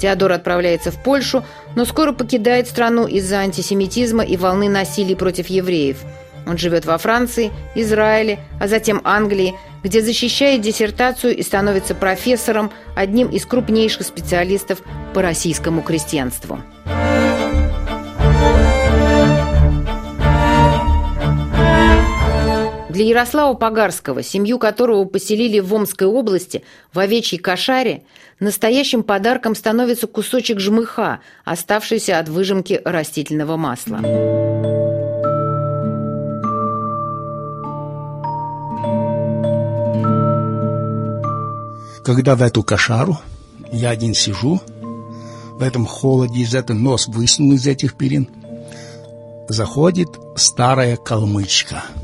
Теодор 0.00 0.32
отправляется 0.32 0.90
в 0.90 1.02
Польшу, 1.02 1.44
но 1.74 1.84
скоро 1.84 2.12
покидает 2.12 2.68
страну 2.68 3.06
из-за 3.06 3.38
антисемитизма 3.38 4.24
и 4.24 4.36
волны 4.36 4.68
насилия 4.68 5.16
против 5.16 5.48
евреев. 5.48 5.98
Он 6.46 6.58
живет 6.58 6.84
во 6.84 6.96
Франции, 6.98 7.50
Израиле, 7.74 8.38
а 8.60 8.68
затем 8.68 9.00
Англии, 9.04 9.54
где 9.82 10.00
защищает 10.00 10.60
диссертацию 10.60 11.36
и 11.36 11.42
становится 11.42 11.94
профессором, 11.94 12.70
одним 12.94 13.28
из 13.28 13.44
крупнейших 13.46 14.06
специалистов 14.06 14.80
по 15.12 15.22
российскому 15.22 15.82
крестьянству. 15.82 16.60
Для 22.96 23.04
Ярослава 23.04 23.52
Погарского, 23.52 24.22
семью 24.22 24.58
которого 24.58 25.04
поселили 25.04 25.58
в 25.58 25.74
Омской 25.74 26.06
области, 26.06 26.62
в 26.94 26.98
овечьей 26.98 27.38
кошаре, 27.38 28.04
настоящим 28.40 29.02
подарком 29.02 29.54
становится 29.54 30.06
кусочек 30.06 30.60
жмыха, 30.60 31.20
оставшийся 31.44 32.18
от 32.18 32.30
выжимки 32.30 32.80
растительного 32.86 33.58
масла. 33.58 33.98
Когда 42.02 42.34
в 42.34 42.40
эту 42.40 42.62
кошару 42.62 43.18
я 43.72 43.90
один 43.90 44.14
сижу, 44.14 44.62
в 45.50 45.62
этом 45.62 45.84
холоде, 45.84 46.40
из 46.40 46.54
этого 46.54 46.78
нос 46.78 47.08
высунул 47.08 47.56
из 47.56 47.66
этих 47.66 47.98
перин, 47.98 48.30
заходит 49.50 50.08
старая 50.34 50.96
калмычка– 50.96 51.84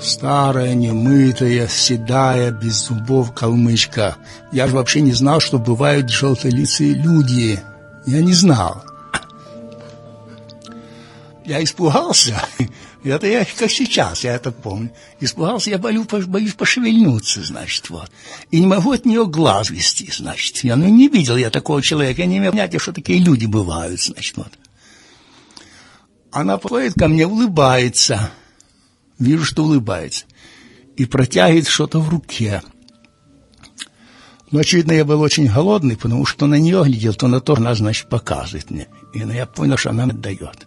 Старая, 0.00 0.74
немытая, 0.74 1.66
седая, 1.66 2.52
без 2.52 2.86
зубов 2.86 3.34
калмычка. 3.34 4.16
Я 4.52 4.68
же 4.68 4.76
вообще 4.76 5.00
не 5.00 5.12
знал, 5.12 5.40
что 5.40 5.58
бывают 5.58 6.08
желтолицые 6.08 6.94
люди. 6.94 7.60
Я 8.06 8.22
не 8.22 8.32
знал. 8.32 8.84
Я 11.44 11.62
испугался. 11.64 12.40
Это 13.02 13.26
я 13.26 13.44
как 13.44 13.70
сейчас, 13.70 14.22
я 14.24 14.34
это 14.34 14.50
помню. 14.50 14.90
Испугался, 15.20 15.70
я 15.70 15.78
боюсь, 15.78 16.06
боюсь 16.26 16.52
пошевельнуться, 16.52 17.42
значит, 17.42 17.88
вот. 17.90 18.10
И 18.50 18.60
не 18.60 18.66
могу 18.66 18.92
от 18.92 19.06
нее 19.06 19.24
глаз 19.24 19.70
вести, 19.70 20.10
значит. 20.12 20.58
Я 20.58 20.74
ну, 20.76 20.88
не 20.88 21.08
видел 21.08 21.36
я 21.36 21.48
такого 21.48 21.80
человека, 21.80 22.22
я 22.22 22.26
не 22.26 22.38
имел 22.38 22.50
понятия, 22.50 22.78
что 22.78 22.92
такие 22.92 23.20
люди 23.20 23.46
бывают, 23.46 24.02
значит, 24.02 24.36
вот. 24.36 24.52
Она 26.32 26.58
подходит 26.58 26.94
ко 26.94 27.08
мне, 27.08 27.26
улыбается 27.26 28.30
вижу, 29.18 29.44
что 29.44 29.64
улыбается, 29.64 30.24
и 30.96 31.04
протягивает 31.04 31.68
что-то 31.68 32.00
в 32.00 32.08
руке. 32.08 32.62
Но, 34.50 34.60
очевидно, 34.60 34.92
я 34.92 35.04
был 35.04 35.20
очень 35.20 35.46
голодный, 35.46 35.96
потому 35.96 36.24
что 36.24 36.46
на 36.46 36.54
нее 36.54 36.82
глядел, 36.82 37.14
то 37.14 37.28
на 37.28 37.40
то 37.40 37.54
она, 37.54 37.74
значит, 37.74 38.08
показывает 38.08 38.70
мне. 38.70 38.88
И 39.12 39.18
я 39.18 39.46
понял, 39.46 39.76
что 39.76 39.90
она 39.90 40.04
отдает. 40.04 40.66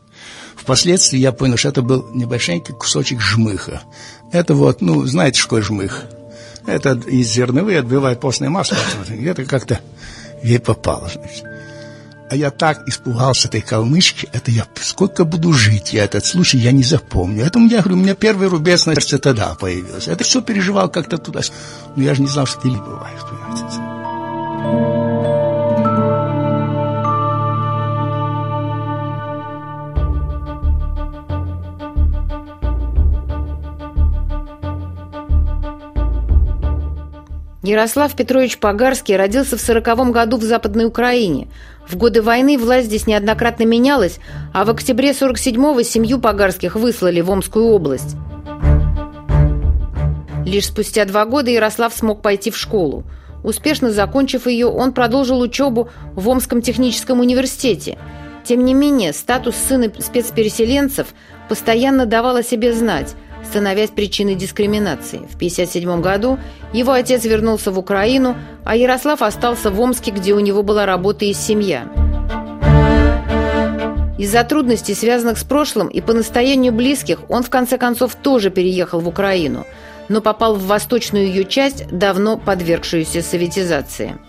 Впоследствии 0.56 1.18
я 1.18 1.32
понял, 1.32 1.58
что 1.58 1.70
это 1.70 1.82
был 1.82 2.08
небольшенький 2.14 2.76
кусочек 2.76 3.20
жмыха. 3.20 3.82
Это 4.32 4.54
вот, 4.54 4.82
ну, 4.82 5.06
знаете, 5.08 5.40
что 5.40 5.48
такое 5.48 5.64
жмых? 5.64 6.06
Это 6.68 6.94
из 6.94 7.28
зерновые 7.28 7.80
отбивает 7.80 8.20
постное 8.20 8.50
масло. 8.50 8.78
Это 9.10 9.46
как-то 9.46 9.80
ей 10.44 10.60
попало, 10.60 11.10
значит. 11.12 11.51
А 12.32 12.36
я 12.38 12.50
так 12.50 12.88
испугался 12.88 13.50
этой 13.50 13.60
калмычки, 13.60 14.30
это 14.32 14.52
я 14.52 14.66
сколько 14.82 15.26
буду 15.26 15.52
жить, 15.52 15.92
я 15.92 16.06
этот 16.06 16.24
случай 16.24 16.60
я 16.60 16.72
не 16.72 16.82
запомню. 16.82 17.44
Это 17.44 17.60
у 17.60 17.62
меня, 17.62 17.82
говорю, 17.82 17.98
у 17.98 18.00
меня 18.00 18.16
первый 18.16 18.48
рубец 18.48 18.86
на 18.86 18.94
сердце 18.94 19.20
тогда 19.20 19.54
появился. 19.56 20.14
Это 20.14 20.24
все 20.24 20.42
переживал 20.42 20.88
как-то 20.90 21.18
туда. 21.18 21.42
Но 21.98 22.04
я 22.04 22.16
же 22.16 22.22
не 22.22 22.30
знал, 22.30 22.46
что 22.46 22.62
такие 22.62 22.82
бывают, 22.82 23.20
понимаете. 23.30 23.92
Ярослав 37.64 38.16
Петрович 38.16 38.58
Погарский 38.58 39.16
родился 39.16 39.58
в 39.58 39.62
сороковом 39.62 40.12
году 40.12 40.38
в 40.38 40.44
Западной 40.44 40.86
Украине. 40.86 41.48
В 41.88 41.98
годы 41.98 42.22
войны 42.22 42.58
власть 42.58 42.88
здесь 42.88 43.08
неоднократно 43.08 43.64
менялась, 43.64 44.20
а 44.54 44.66
в 44.66 44.70
октябре 44.70 45.12
47-го 45.12 45.82
семью 45.82 46.20
Погарских 46.20 46.76
выслали 46.76 47.22
в 47.22 47.30
Омскую 47.30 47.66
область. 47.66 48.16
Лишь 50.46 50.68
спустя 50.68 51.06
два 51.06 51.26
года 51.26 51.52
Ярослав 51.52 51.94
смог 51.94 52.22
пойти 52.22 52.52
в 52.52 52.58
школу. 52.58 53.04
Успешно 53.44 53.92
закончив 53.92 54.48
ее, 54.48 54.68
он 54.68 54.94
продолжил 54.94 55.40
учебу 55.40 55.90
в 56.14 56.30
Омском 56.30 56.62
техническом 56.62 57.20
университете. 57.20 57.98
Тем 58.44 58.66
не 58.66 58.74
менее, 58.74 59.14
статус 59.14 59.56
сына 59.56 59.92
спецпереселенцев 60.00 61.08
постоянно 61.50 62.06
давал 62.06 62.38
о 62.38 62.44
себе 62.44 62.74
знать– 62.74 63.16
становясь 63.50 63.90
причиной 63.90 64.36
дискриминации. 64.36 65.18
В 65.18 65.36
1957 65.36 66.02
году 66.02 66.40
его 66.74 66.92
отец 66.92 67.26
вернулся 67.26 67.72
в 67.72 67.80
Украину, 67.80 68.36
а 68.64 68.76
Ярослав 68.76 69.22
остался 69.22 69.70
в 69.70 69.80
Омске, 69.80 70.12
где 70.12 70.34
у 70.34 70.40
него 70.40 70.64
была 70.64 70.86
работа 70.86 71.26
и 71.26 71.34
семья. 71.34 71.88
Из-за 74.18 74.44
трудностей, 74.44 74.94
связанных 74.94 75.40
с 75.40 75.44
прошлым 75.44 75.88
и 75.88 76.00
по 76.00 76.14
настоянию 76.14 76.72
близких, 76.72 77.28
он 77.28 77.42
в 77.42 77.50
конце 77.50 77.80
концов 77.80 78.14
тоже 78.14 78.52
переехал 78.52 79.00
в 79.00 79.08
Украину, 79.08 79.66
но 80.10 80.22
попал 80.22 80.56
в 80.56 80.68
восточную 80.68 81.26
ее 81.26 81.44
часть, 81.44 81.88
давно 81.90 82.38
подвергшуюся 82.38 83.24
советизации. 83.24 84.20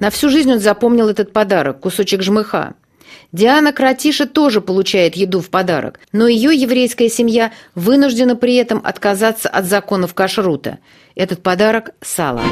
На 0.00 0.10
всю 0.10 0.30
жизнь 0.30 0.50
он 0.52 0.60
запомнил 0.60 1.08
этот 1.08 1.32
подарок– 1.32 1.80
кусочек 1.80 2.22
жмыха. 2.22 2.74
Диана 3.32 3.72
Кратиша 3.72 4.26
тоже 4.26 4.60
получает 4.60 5.14
еду 5.14 5.40
в 5.40 5.50
подарок, 5.50 6.00
но 6.10 6.26
ее 6.26 6.52
еврейская 6.52 7.08
семья 7.08 7.52
вынуждена 7.74 8.34
при 8.34 8.56
этом 8.56 8.80
отказаться 8.82 9.48
от 9.48 9.66
законов 9.66 10.14
кашрута. 10.14 10.78
Этот 11.14 11.42
подарок– 11.42 11.90
сало. 12.00 12.42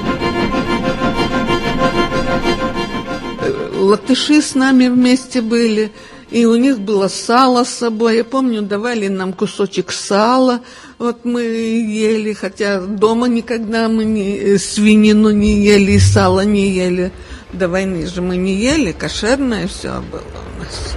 латыши 3.79 4.43
с 4.43 4.55
нами 4.55 4.89
вместе 4.89 5.41
были, 5.41 5.91
и 6.31 6.45
у 6.45 6.57
них 6.57 6.81
было 6.81 7.09
сало 7.09 7.65
с 7.65 7.71
собой. 7.71 8.17
Я 8.17 8.25
помню, 8.25 8.63
давали 8.63 9.09
нам 9.09 9.33
кусочек 9.33 9.93
сала, 9.93 10.61
вот 10.99 11.25
мы 11.25 11.43
ели, 11.43 12.35
хотя 12.35 12.81
дома 12.81 13.29
никогда 13.29 13.89
мы 13.89 14.05
не, 14.05 14.59
свинину 14.59 15.31
не 15.31 15.65
ели, 15.65 15.93
и 15.93 15.99
сало 15.99 16.45
не 16.45 16.69
ели. 16.71 17.13
До 17.53 17.69
войны 17.69 18.07
же 18.07 18.21
мы 18.23 18.37
не 18.37 18.55
ели, 18.55 18.93
кошерное 18.93 19.67
все 19.67 20.01
было 20.01 20.21
у 20.21 20.61
нас. 20.61 20.97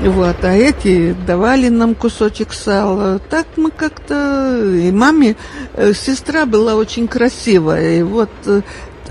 Вот, 0.00 0.36
а 0.44 0.52
эти 0.52 1.14
давали 1.26 1.68
нам 1.68 1.94
кусочек 1.94 2.54
сала. 2.54 3.20
Так 3.28 3.46
мы 3.56 3.70
как-то... 3.70 4.58
И 4.64 4.90
маме... 4.90 5.36
Э, 5.74 5.92
сестра 5.92 6.46
была 6.46 6.74
очень 6.74 7.06
красивая. 7.06 7.98
И 7.98 8.02
вот 8.02 8.30
э, 8.46 8.62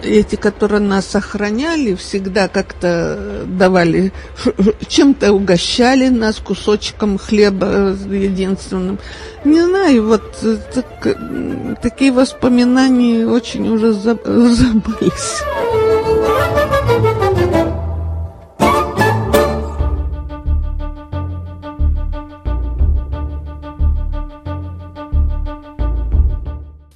эти, 0.03 0.35
которые 0.35 0.81
нас 0.81 1.15
охраняли, 1.15 1.93
всегда 1.93 2.47
как-то 2.47 3.45
давали, 3.45 4.12
чем-то 4.88 5.31
угощали 5.31 6.07
нас 6.07 6.38
кусочком 6.38 7.19
хлеба 7.19 7.95
единственным. 8.09 8.97
Не 9.45 9.62
знаю, 9.62 10.07
вот 10.07 10.38
так, 10.73 11.77
такие 11.83 12.12
воспоминания 12.12 13.27
очень 13.27 13.67
уже 13.69 13.93
забылись. 13.93 15.43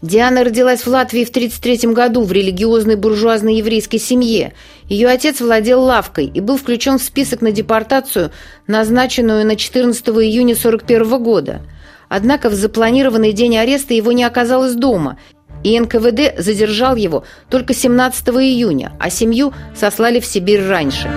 Диана 0.04 0.44
родилась 0.44 0.82
в 0.82 0.88
Латвии 0.88 1.24
в 1.24 1.30
1933 1.30 1.94
году 1.94 2.24
в 2.24 2.32
религиозной 2.34 2.98
буржуазной 2.98 3.56
еврейской 3.56 4.00
семье. 4.00 4.52
Ее 4.90 5.08
отец 5.08 5.40
владел 5.40 5.82
лавкой 5.82 6.26
и 6.26 6.42
был 6.42 6.58
включен 6.58 7.00
в 7.00 7.02
список 7.02 7.40
на 7.40 7.54
депортацию, 7.54 8.32
назначенную 8.68 9.46
на 9.46 9.56
14 9.56 10.06
июня 10.10 10.56
1941 10.56 11.24
года. 11.24 11.62
Однако 12.10 12.50
в 12.50 12.54
запланированный 12.54 13.32
день 13.32 13.58
ареста 13.58 13.94
его 13.94 14.12
не 14.12 14.26
оказалось 14.26 14.74
дома, 14.74 15.18
и 15.64 15.80
НКВД 15.80 16.38
задержал 16.38 16.98
его 16.98 17.24
только 17.50 17.74
17 17.74 18.28
июня, 18.28 18.92
а 19.00 19.10
семью 19.10 19.54
сослали 19.74 20.20
в 20.20 20.26
Сибирь 20.26 20.68
раньше. 20.68 21.10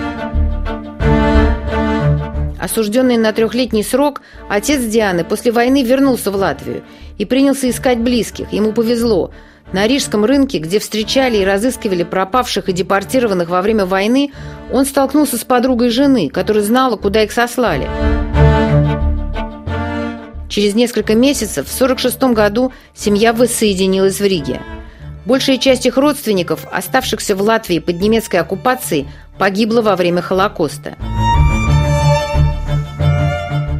Осужденный 2.59 3.17
на 3.17 3.31
трехлетний 3.33 3.83
срок, 3.83 4.21
отец 4.49 4.81
Дианы 4.81 5.23
после 5.23 5.51
войны 5.51 5.83
вернулся 5.83 6.31
в 6.31 6.35
Латвию 6.35 6.83
и 7.17 7.25
принялся 7.25 7.69
искать 7.69 7.99
близких. 7.99 8.51
Ему 8.51 8.71
повезло. 8.71 9.31
На 9.73 9.85
Рижском 9.85 10.23
рынке, 10.23 10.59
где 10.59 10.79
встречали 10.79 11.37
и 11.37 11.45
разыскивали 11.45 12.03
пропавших 12.03 12.69
и 12.69 12.73
депортированных 12.73 13.49
во 13.49 13.61
время 13.61 13.85
войны, 13.85 14.31
он 14.71 14.85
столкнулся 14.85 15.37
с 15.37 15.43
подругой 15.43 15.89
жены, 15.89 16.29
которая 16.29 16.63
знала, 16.63 16.95
куда 16.95 17.23
их 17.23 17.31
сослали. 17.31 17.87
Через 20.49 20.73
несколько 20.73 21.13
месяцев, 21.15 21.67
в 21.67 21.75
1946 21.81 22.33
году, 22.33 22.71
семья 22.95 23.33
воссоединилась 23.33 24.19
в 24.19 24.23
Риге. 24.23 24.61
Большая 25.25 25.57
часть 25.57 25.85
их 25.85 25.97
родственников, 25.97 26.65
оставшихся 26.71 27.35
в 27.35 27.41
Латвии 27.41 27.79
под 27.79 27.99
немецкой 27.99 28.37
оккупацией, 28.37 29.07
погибла 29.37 29.81
во 29.81 29.97
время 29.97 30.21
Холокоста. 30.21 30.95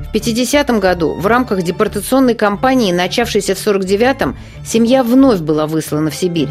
В 0.07 0.11
50 0.13 0.79
году 0.79 1.15
в 1.15 1.27
рамках 1.27 1.61
депортационной 1.63 2.33
кампании, 2.33 2.93
начавшейся 2.93 3.55
в 3.55 3.57
49-м, 3.57 4.37
семья 4.65 5.03
вновь 5.03 5.41
была 5.41 5.67
выслана 5.67 6.09
в 6.09 6.15
Сибирь. 6.15 6.47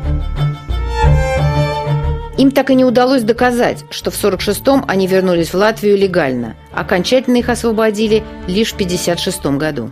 Им 2.37 2.51
так 2.51 2.69
и 2.69 2.75
не 2.75 2.85
удалось 2.85 3.23
доказать, 3.23 3.85
что 3.91 4.11
в 4.11 4.23
46-м 4.23 4.85
они 4.87 5.07
вернулись 5.07 5.55
в 5.55 5.55
Латвию 5.55 5.97
легально. 5.97 6.55
Окончательно 6.75 7.39
их 7.39 7.49
освободили 7.49 8.23
лишь 8.47 8.75
в 8.75 8.77
56 8.77 9.47
году. 9.47 9.91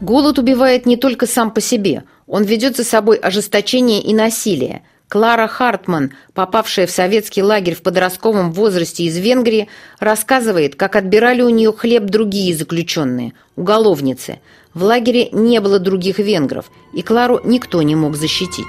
Голод 0.00 0.38
убивает 0.38 0.86
не 0.86 0.96
только 0.96 1.26
сам 1.26 1.50
по 1.50 1.60
себе. 1.60 2.04
Он 2.28 2.44
ведет 2.44 2.76
за 2.76 2.84
собой 2.84 3.16
ожесточение 3.16 4.00
и 4.00 4.14
насилие– 4.14 4.82
Клара 5.08 5.46
Хартман, 5.46 6.12
попавшая 6.34 6.86
в 6.86 6.90
советский 6.90 7.42
лагерь 7.42 7.76
в 7.76 7.82
подростковом 7.82 8.52
возрасте 8.52 9.04
из 9.04 9.16
Венгрии, 9.16 9.68
рассказывает, 10.00 10.74
как 10.74 10.96
отбирали 10.96 11.42
у 11.42 11.48
нее 11.48 11.72
хлеб 11.72 12.04
другие 12.04 12.56
заключенные, 12.56 13.32
уголовницы. 13.54 14.40
В 14.74 14.82
лагере 14.82 15.28
не 15.30 15.60
было 15.60 15.78
других 15.78 16.18
венгров, 16.18 16.70
и 16.92 17.02
Клару 17.02 17.40
никто 17.44 17.82
не 17.82 17.94
мог 17.94 18.16
защитить. 18.16 18.66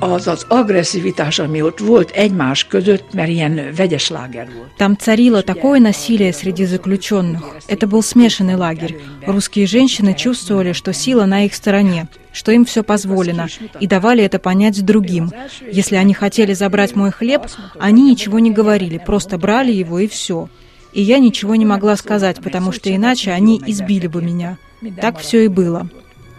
Az 0.00 0.28
az 0.28 0.44
agresszivitás, 0.48 1.38
ami 1.38 1.62
ott 1.62 1.78
volt 1.78 2.10
egymás 2.10 2.64
között, 2.64 3.12
mert 3.12 3.28
ilyen 3.28 3.72
vegyes 3.76 4.08
láger 4.08 4.48
volt. 4.56 4.70
Там 4.76 4.96
царило 4.96 5.42
такое 5.42 5.78
насилие 5.78 6.32
среди 6.32 6.64
заключенных. 6.64 7.42
Это 7.66 7.86
был 7.86 8.02
смешанный 8.02 8.56
лагерь. 8.56 8.96
Русские 9.26 9.66
женщины 9.66 10.14
чувствовали, 10.14 10.72
что 10.72 10.92
сила 10.92 11.26
на 11.26 11.44
их 11.44 11.54
стороне, 11.54 12.08
что 12.32 12.50
им 12.52 12.64
все 12.64 12.82
позволено, 12.82 13.46
и 13.78 13.86
давали 13.86 14.24
это 14.24 14.38
понять 14.38 14.82
другим. 14.84 15.30
Если 15.70 15.96
они 15.96 16.14
хотели 16.14 16.54
забрать 16.54 16.96
мой 16.96 17.10
хлеб, 17.10 17.42
они 17.78 18.02
ничего 18.10 18.38
не 18.38 18.50
говорили, 18.50 18.98
просто 18.98 19.38
брали 19.38 19.72
его 19.72 19.98
и 19.98 20.08
все. 20.08 20.48
И 20.92 21.02
я 21.02 21.18
ничего 21.18 21.54
не 21.56 21.66
могла 21.66 21.96
сказать, 21.96 22.40
потому 22.42 22.72
что 22.72 22.94
иначе 22.94 23.30
они 23.32 23.60
избили 23.66 24.06
бы 24.06 24.22
меня. 24.22 24.58
Так 25.00 25.18
все 25.18 25.44
и 25.44 25.48
было. 25.48 25.88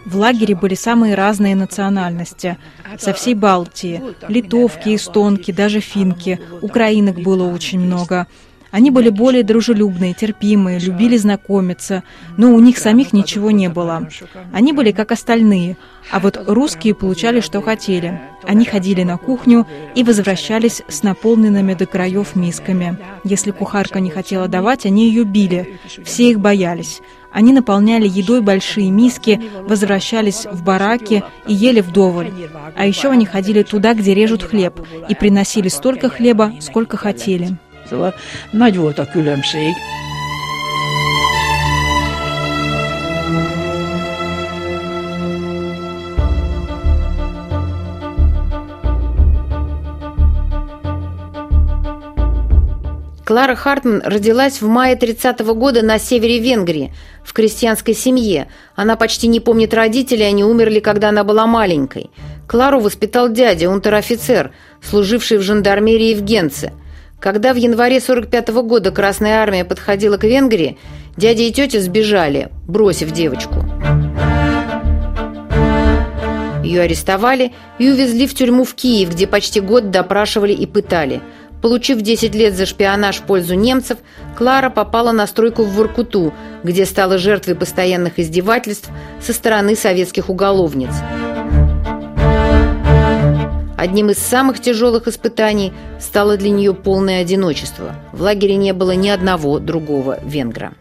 В 0.04 0.16
лагере 0.16 0.54
были 0.54 0.74
самые 0.74 1.14
разные 1.14 1.54
национальности. 1.54 2.58
Со 2.98 3.12
всей 3.12 3.34
Балтии. 3.34 4.02
Литовки, 4.28 4.94
эстонки, 4.94 5.52
даже 5.52 5.80
финки. 5.80 6.40
Украинок 6.60 7.20
было 7.20 7.52
очень 7.52 7.80
много. 7.80 8.26
Они 8.72 8.90
были 8.90 9.10
более 9.10 9.42
дружелюбные, 9.42 10.14
терпимые, 10.14 10.78
любили 10.78 11.18
знакомиться, 11.18 12.02
но 12.38 12.54
у 12.54 12.58
них 12.58 12.78
самих 12.78 13.12
ничего 13.12 13.50
не 13.50 13.68
было. 13.68 14.08
Они 14.50 14.72
были 14.72 14.92
как 14.92 15.12
остальные, 15.12 15.76
а 16.10 16.20
вот 16.20 16.42
русские 16.46 16.94
получали, 16.94 17.40
что 17.40 17.60
хотели. 17.60 18.18
Они 18.44 18.64
ходили 18.64 19.02
на 19.02 19.18
кухню 19.18 19.66
и 19.94 20.02
возвращались 20.02 20.82
с 20.88 21.02
наполненными 21.02 21.74
до 21.74 21.84
краев 21.84 22.34
мисками. 22.34 22.96
Если 23.24 23.50
кухарка 23.50 24.00
не 24.00 24.08
хотела 24.08 24.48
давать, 24.48 24.86
они 24.86 25.06
ее 25.06 25.24
били. 25.24 25.78
Все 26.02 26.30
их 26.30 26.40
боялись. 26.40 27.02
Они 27.32 27.52
наполняли 27.52 28.06
едой 28.06 28.40
большие 28.40 28.90
миски, 28.90 29.40
возвращались 29.60 30.46
в 30.46 30.62
бараки 30.62 31.22
и 31.46 31.54
ели 31.54 31.80
вдоволь. 31.80 32.30
А 32.76 32.86
еще 32.86 33.10
они 33.10 33.26
ходили 33.26 33.62
туда, 33.62 33.94
где 33.94 34.14
режут 34.14 34.42
хлеб, 34.42 34.80
и 35.08 35.14
приносили 35.14 35.68
столько 35.68 36.08
хлеба, 36.08 36.52
сколько 36.60 36.96
хотели. 36.96 37.56
Szóval 37.88 38.14
nagy 38.52 38.76
volt 38.76 38.98
Клара 53.32 53.54
Хартман 53.54 54.02
родилась 54.04 54.60
в 54.60 54.68
мае 54.68 54.94
30 54.94 55.40
-го 55.40 55.54
года 55.54 55.80
на 55.80 55.98
севере 55.98 56.38
Венгрии, 56.38 56.92
в 57.24 57.32
крестьянской 57.32 57.94
семье. 57.94 58.48
Она 58.76 58.94
почти 58.94 59.26
не 59.26 59.40
помнит 59.40 59.72
родителей, 59.72 60.26
они 60.26 60.44
умерли, 60.44 60.80
когда 60.80 61.08
она 61.08 61.24
была 61.24 61.46
маленькой. 61.46 62.10
Клару 62.46 62.80
воспитал 62.80 63.30
дядя, 63.30 63.70
унтер-офицер, 63.70 64.52
служивший 64.82 65.38
в 65.38 65.40
жандармерии 65.40 66.14
в 66.14 66.20
Генце– 66.20 66.74
Когда 67.20 67.54
в 67.54 67.56
январе 67.56 68.00
45 68.00 68.50
-го 68.50 68.62
года 68.62 68.90
Красная 68.90 69.36
Армия 69.42 69.64
подходила 69.64 70.18
к 70.18 70.24
Венгрии, 70.24 70.76
дядя 71.16 71.44
и 71.44 71.52
тетя 71.52 71.80
сбежали, 71.80 72.50
бросив 72.68 73.12
девочку. 73.12 73.64
Ее 76.62 76.82
арестовали 76.82 77.52
и 77.78 77.90
увезли 77.90 78.26
в 78.26 78.34
тюрьму 78.34 78.64
в 78.64 78.74
Киев, 78.74 79.10
где 79.10 79.26
почти 79.26 79.60
год 79.60 79.90
допрашивали 79.90 80.52
и 80.52 80.66
пытали. 80.66 81.20
Получив 81.62 82.02
10 82.02 82.34
лет 82.34 82.54
за 82.54 82.66
шпионаж 82.66 83.18
в 83.18 83.22
пользу 83.22 83.54
немцев, 83.54 83.98
Клара 84.36 84.68
попала 84.68 85.12
на 85.12 85.28
стройку 85.28 85.62
в 85.62 85.72
Воркуту, 85.74 86.34
где 86.64 86.84
стала 86.84 87.18
жертвой 87.18 87.54
постоянных 87.54 88.18
издевательств 88.18 88.90
со 89.20 89.32
стороны 89.32 89.76
советских 89.76 90.28
уголовниц. 90.28 90.90
Одним 93.78 94.10
из 94.10 94.18
самых 94.18 94.60
тяжелых 94.60 95.06
испытаний 95.06 95.72
стало 96.00 96.36
для 96.36 96.50
нее 96.50 96.74
полное 96.74 97.20
одиночество. 97.20 97.94
В 98.12 98.22
лагере 98.22 98.56
не 98.56 98.72
было 98.72 98.92
ни 98.92 99.08
одного 99.08 99.58
другого 99.60 100.18
венгра. 100.24 100.72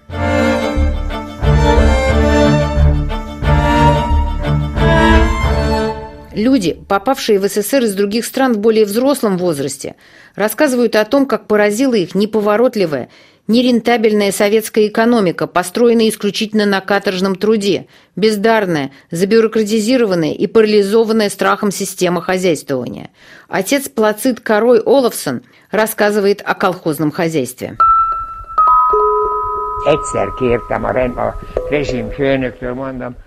Люди, 6.34 6.80
попавшие 6.88 7.40
в 7.40 7.48
СССР 7.48 7.84
из 7.84 7.94
других 7.94 8.26
стран 8.26 8.54
в 8.54 8.60
более 8.60 8.86
взрослом 8.86 9.38
возрасте, 9.38 9.96
рассказывают 10.36 10.96
о 10.96 11.04
том, 11.04 11.26
как 11.26 11.48
поразила 11.48 11.94
их 11.94 12.16
неповоротливая, 12.16 13.10
нерентабельная 13.48 14.32
советская 14.32 14.88
экономика, 14.88 15.46
построенная 15.46 16.08
исключительно 16.08 16.66
на 16.66 16.80
каторжном 16.80 17.36
труде, 17.36 17.88
бездарная, 18.16 18.92
забюрократизированная 19.12 20.34
и 20.34 20.48
парализованная 20.48 21.30
страхом 21.30 21.70
система 21.70 22.22
хозяйствования. 22.22 23.10
Отец 23.50 23.90
Плацит 23.90 24.40
Корой 24.40 24.80
Олафсон 24.80 25.42
рассказывает 25.70 26.42
о 26.46 26.56
колхозном 26.56 27.12
хозяйстве. 27.12 27.78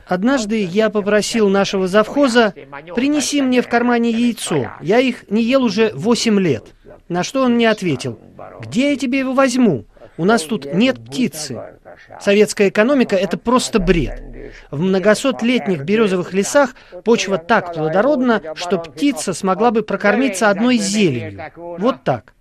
Однажды 0.06 0.64
я 0.64 0.88
попросил 0.90 1.48
нашего 1.48 1.88
завхоза, 1.88 2.54
принеси 2.94 3.42
мне 3.42 3.60
в 3.60 3.68
кармане 3.68 4.10
яйцо. 4.10 4.70
Я 4.80 5.00
их 5.00 5.28
не 5.30 5.42
ел 5.42 5.64
уже 5.64 5.90
8 5.94 6.38
лет. 6.40 6.66
На 7.08 7.24
что 7.24 7.42
он 7.42 7.54
мне 7.54 7.68
ответил, 7.68 8.18
где 8.60 8.92
я 8.92 8.96
тебе 8.96 9.18
его 9.20 9.32
возьму? 9.32 9.84
У 10.16 10.24
нас 10.24 10.42
тут 10.42 10.72
нет 10.72 11.04
птицы. 11.04 11.60
Советская 12.20 12.68
экономика– 12.68 13.16
это 13.16 13.36
просто 13.36 13.80
бред. 13.80 14.22
В 14.70 14.80
многосотлетних 14.80 15.82
березовых 15.82 16.32
лесах 16.32 16.74
почва 17.04 17.38
так 17.38 17.74
плодородна, 17.74 18.40
что 18.54 18.78
птица 18.78 19.32
смогла 19.32 19.70
бы 19.70 19.82
прокормиться 19.82 20.50
одной 20.50 20.76
зеленью. 20.76 21.40
Вот 21.56 22.04
так. 22.04 22.33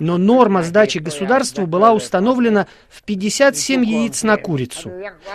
Но 0.00 0.18
норма 0.18 0.64
сдачи 0.64 0.98
государству 0.98 1.66
была 1.66 1.92
установлена 1.92 2.66
в 2.88 3.04
57 3.04 3.84
яиц 3.84 4.24
на 4.24 4.36
курицу. 4.36 4.90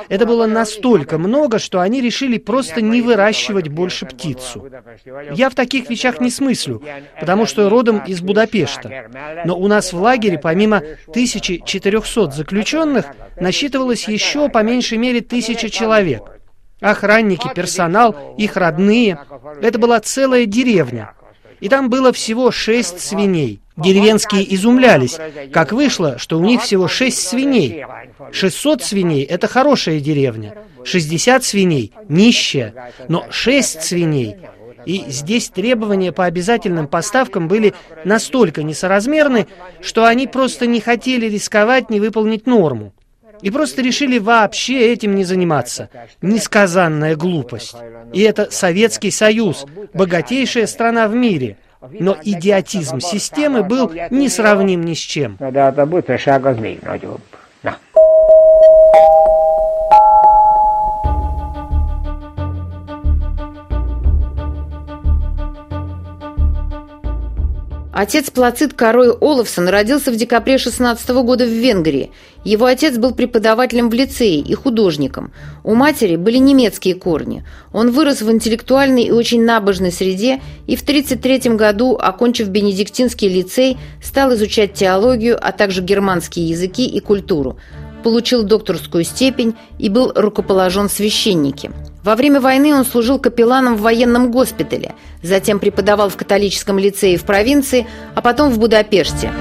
Это 0.09 0.25
было 0.25 0.45
настолько 0.45 1.17
много, 1.17 1.57
что 1.57 1.79
они 1.79 2.01
решили 2.01 2.37
просто 2.37 2.81
не 2.81 3.01
выращивать 3.01 3.69
больше 3.69 4.05
птицу. 4.05 4.69
Я 5.31 5.49
в 5.49 5.55
таких 5.55 5.89
вещах 5.89 6.19
не 6.19 6.29
смыслю, 6.29 6.83
потому 7.19 7.45
что 7.45 7.69
родом 7.69 8.03
из 8.05 8.19
Будапешта. 8.19 9.09
Но 9.45 9.57
у 9.57 9.67
нас 9.67 9.93
в 9.93 10.01
лагере 10.01 10.37
помимо 10.37 10.77
1400 11.07 12.31
заключенных 12.31 13.05
насчитывалось 13.37 14.07
еще 14.09 14.49
по 14.49 14.61
меньшей 14.63 14.97
мере 14.97 15.21
тысяча 15.21 15.69
человек. 15.69 16.23
Охранники, 16.81 17.49
персонал, 17.55 18.35
их 18.37 18.57
родные. 18.57 19.19
Это 19.61 19.79
была 19.79 20.01
целая 20.01 20.45
деревня. 20.45 21.13
И 21.61 21.69
там 21.69 21.89
было 21.89 22.11
всего 22.13 22.51
шесть 22.51 22.99
свиней. 22.99 23.61
Деревенские 23.83 24.53
изумлялись, 24.55 25.17
как 25.51 25.71
вышло, 25.71 26.17
что 26.17 26.39
у 26.39 26.43
них 26.43 26.61
всего 26.61 26.87
6 26.87 27.17
свиней. 27.17 27.85
600 28.31 28.83
свиней– 28.83 29.23
это 29.29 29.47
хорошая 29.47 29.99
деревня, 29.99 30.55
60 30.83 31.43
свиней– 31.43 31.93
нищая, 32.09 32.91
но 33.07 33.25
6 33.29 33.81
свиней– 33.81 34.37
и 34.85 35.03
здесь 35.09 35.49
требования 35.49 36.11
по 36.11 36.25
обязательным 36.25 36.87
поставкам 36.87 37.47
были 37.47 37.73
настолько 38.05 38.63
несоразмерны, 38.63 39.47
что 39.81 40.05
они 40.05 40.25
просто 40.25 40.67
не 40.67 40.79
хотели 40.79 41.27
рисковать 41.27 41.89
не 41.89 41.99
выполнить 41.99 42.47
норму. 42.47 42.93
И 43.41 43.51
просто 43.51 43.81
решили 43.81 44.17
вообще 44.17 44.91
этим 44.91 45.15
не 45.15 45.23
заниматься. 45.23 45.89
Несказанная 46.21 47.15
глупость. 47.15 47.75
И 48.13 48.21
это 48.21 48.49
Советский 48.51 49.11
Союз, 49.11 49.65
богатейшая 49.93 50.65
страна 50.65 51.07
в 51.07 51.13
мире– 51.13 51.57
но 51.81 52.17
идиотизм 52.21 52.99
системы 52.99 53.63
был 53.63 53.91
несравним 54.09 54.81
ни 54.81 54.93
с 54.93 54.99
чем. 54.99 55.37
Отец 68.01 68.29
Плацит 68.29 68.75
Корой 68.75 69.11
Олафсон 69.11 69.67
родился 69.67 70.09
в 70.09 70.15
декабре 70.15 70.57
16 70.57 71.09
года 71.09 71.43
в 71.43 71.49
Венгрии. 71.49 72.11
Его 72.45 72.63
отец 72.63 72.97
был 72.97 73.13
преподавателем 73.13 73.89
в 73.89 73.93
лицее 73.93 74.39
и 74.39 74.53
художником. 74.53 75.33
У 75.65 75.75
матери 75.75 76.15
были 76.15 76.37
немецкие 76.37 76.95
корни. 76.95 77.43
Он 77.73 77.91
вырос 77.91 78.21
в 78.21 78.31
интеллектуальной 78.31 79.03
и 79.03 79.11
очень 79.11 79.43
набожной 79.43 79.91
среде 79.91 80.39
и 80.65 80.77
в 80.77 80.83
1933 80.83 81.55
году, 81.55 81.97
окончив 81.97 82.47
Бенедиктинский 82.47 83.27
лицей, 83.27 83.77
стал 84.01 84.33
изучать 84.33 84.75
теологию, 84.75 85.37
а 85.37 85.51
также 85.51 85.81
германские 85.81 86.47
языки 86.47 86.87
и 86.87 87.01
культуру 87.01 87.59
получил 88.01 88.43
докторскую 88.43 89.03
степень 89.03 89.55
и 89.77 89.89
был 89.89 90.13
рукоположен 90.15 90.87
в 90.87 90.93
священники. 90.93 91.69
Во 92.03 92.15
время 92.15 92.39
войны 92.39 92.73
он 92.73 92.85
служил 92.85 93.19
капелланом 93.19 93.75
в 93.75 93.81
военном 93.81 94.31
госпитале, 94.31 94.93
затем 95.21 95.59
преподавал 95.59 96.09
в 96.09 96.15
католическом 96.15 96.79
лицее 96.79 97.17
в 97.17 97.23
провинции, 97.23 97.87
а 98.15 98.21
потом 98.21 98.51
в 98.51 98.59
Будапеште. 98.59 99.31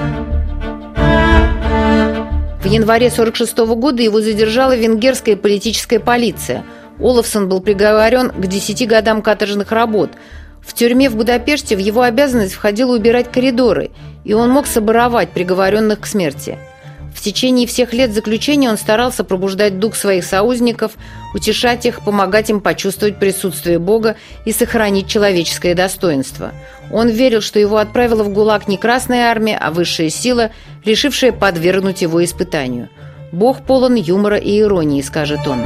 В 2.61 2.65
январе 2.65 3.07
1946 3.07 3.57
года 3.79 4.03
его 4.03 4.19
задержала 4.19 4.75
венгерская 4.75 5.37
политическая 5.37 5.99
полиция. 6.01 6.65
Олафсон 6.99 7.47
был 7.47 7.61
приговорен 7.61 8.29
к 8.29 8.45
10 8.45 8.85
годам 8.87 9.21
каторжных 9.21 9.71
работ. 9.71 10.11
В 10.59 10.73
тюрьме 10.73 11.09
в 11.09 11.15
Будапеште 11.15 11.77
в 11.77 11.79
его 11.79 12.01
обязанность 12.01 12.53
входило 12.53 12.93
убирать 12.93 13.31
коридоры, 13.31 13.91
и 14.25 14.33
он 14.33 14.49
мог 14.49 14.67
соборовать 14.67 15.29
приговоренных 15.29 16.01
к 16.01 16.05
смерти– 16.05 16.57
в 17.13 17.21
течение 17.21 17.67
всех 17.67 17.93
лет 17.93 18.13
заключения 18.13 18.69
он 18.69 18.77
старался 18.77 19.23
пробуждать 19.23 19.79
дух 19.79 19.95
своих 19.95 20.23
соузников, 20.23 20.93
утешать 21.33 21.85
их, 21.85 22.01
помогать 22.01 22.49
им 22.49 22.61
почувствовать 22.61 23.19
присутствие 23.19 23.79
Бога 23.79 24.15
и 24.45 24.51
сохранить 24.51 25.07
человеческое 25.07 25.75
достоинство. 25.75 26.51
Он 26.91 27.09
верил, 27.09 27.41
что 27.41 27.59
его 27.59 27.77
отправила 27.77 28.23
в 28.23 28.29
ГУЛАГ 28.29 28.67
не 28.67 28.77
Красная 28.77 29.29
Армия, 29.29 29.57
а 29.57 29.71
высшая 29.71 30.09
сила, 30.09 30.51
решившая 30.85 31.31
подвергнуть 31.31 32.01
его 32.01 32.23
испытанию. 32.23 32.89
«Бог 33.31 33.63
полон 33.63 33.95
юмора 33.95 34.37
и 34.37 34.59
иронии»,— 34.59 35.01
скажет 35.03 35.47
он. 35.47 35.59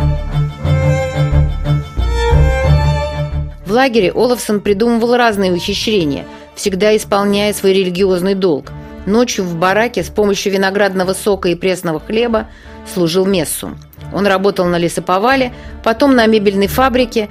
В 3.66 3.72
лагере 3.72 4.12
Олафсон 4.12 4.60
придумывал 4.60 5.16
разные 5.16 5.54
ухищрения, 5.54 6.26
всегда 6.56 6.96
исполняя 6.96 7.54
свой 7.54 7.74
религиозный 7.74 8.36
долг– 8.36 8.72
Ночью 9.06 9.44
в 9.44 9.56
бараке 9.56 10.04
с 10.04 10.10
помощью 10.10 10.54
виноградного 10.54 11.14
сока 11.14 11.50
и 11.50 11.56
пресного 11.56 12.00
хлеба 12.00 12.48
служил 12.94 13.26
мессу. 13.26 13.78
Он 14.14 14.26
работал 14.28 14.66
на 14.66 14.78
лесоповале, 14.78 15.54
потом 15.84 16.16
на 16.16 16.26
мебельной 16.26 16.68
фабрике. 16.68 17.28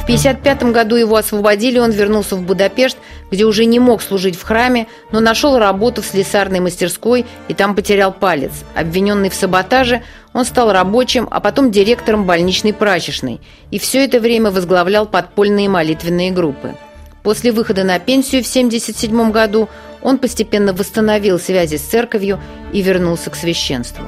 В 0.00 0.04
1955 0.04 0.72
году 0.72 0.96
его 0.96 1.14
освободили, 1.14 1.78
он 1.78 1.92
вернулся 1.92 2.34
в 2.34 2.42
Будапешт, 2.42 2.98
где 3.30 3.44
уже 3.44 3.66
не 3.66 3.78
мог 3.78 4.02
служить 4.02 4.36
в 4.36 4.42
храме, 4.42 4.88
но 5.12 5.20
нашел 5.20 5.58
работу 5.58 6.02
в 6.02 6.06
слесарной 6.06 6.58
мастерской 6.58 7.24
и 7.46 7.54
там 7.54 7.76
потерял 7.76 8.12
палец. 8.12 8.50
Обвиненный 8.74 9.30
в 9.30 9.34
саботаже, 9.34 10.02
он 10.32 10.44
стал 10.44 10.72
рабочим, 10.72 11.28
а 11.30 11.38
потом 11.38 11.70
директором 11.70 12.26
больничной 12.26 12.72
прачечной 12.72 13.40
и 13.70 13.78
все 13.78 14.04
это 14.04 14.18
время 14.18 14.50
возглавлял 14.50 15.06
подпольные 15.06 15.68
молитвенные 15.68 16.32
группы. 16.32 16.74
После 17.22 17.52
выхода 17.52 17.84
на 17.84 17.98
пенсию 17.98 18.42
в 18.42 18.48
1977 18.48 19.30
году 19.30 19.68
он 20.02 20.18
постепенно 20.18 20.72
восстановил 20.72 21.38
связи 21.38 21.76
с 21.76 21.82
церковью 21.82 22.40
и 22.72 22.82
вернулся 22.82 23.30
к 23.30 23.36
священству. 23.36 24.04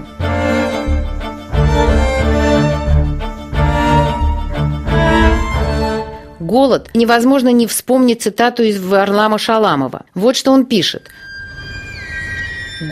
Голод. 6.41 6.91
Невозможно 6.95 7.49
не 7.49 7.67
вспомнить 7.67 8.23
цитату 8.23 8.63
из 8.63 8.81
Варлама 8.81 9.39
Шаламова. 9.39 10.05
Вот 10.15 10.37
что 10.37 10.53
он 10.53 10.67
пишет. 10.67 11.09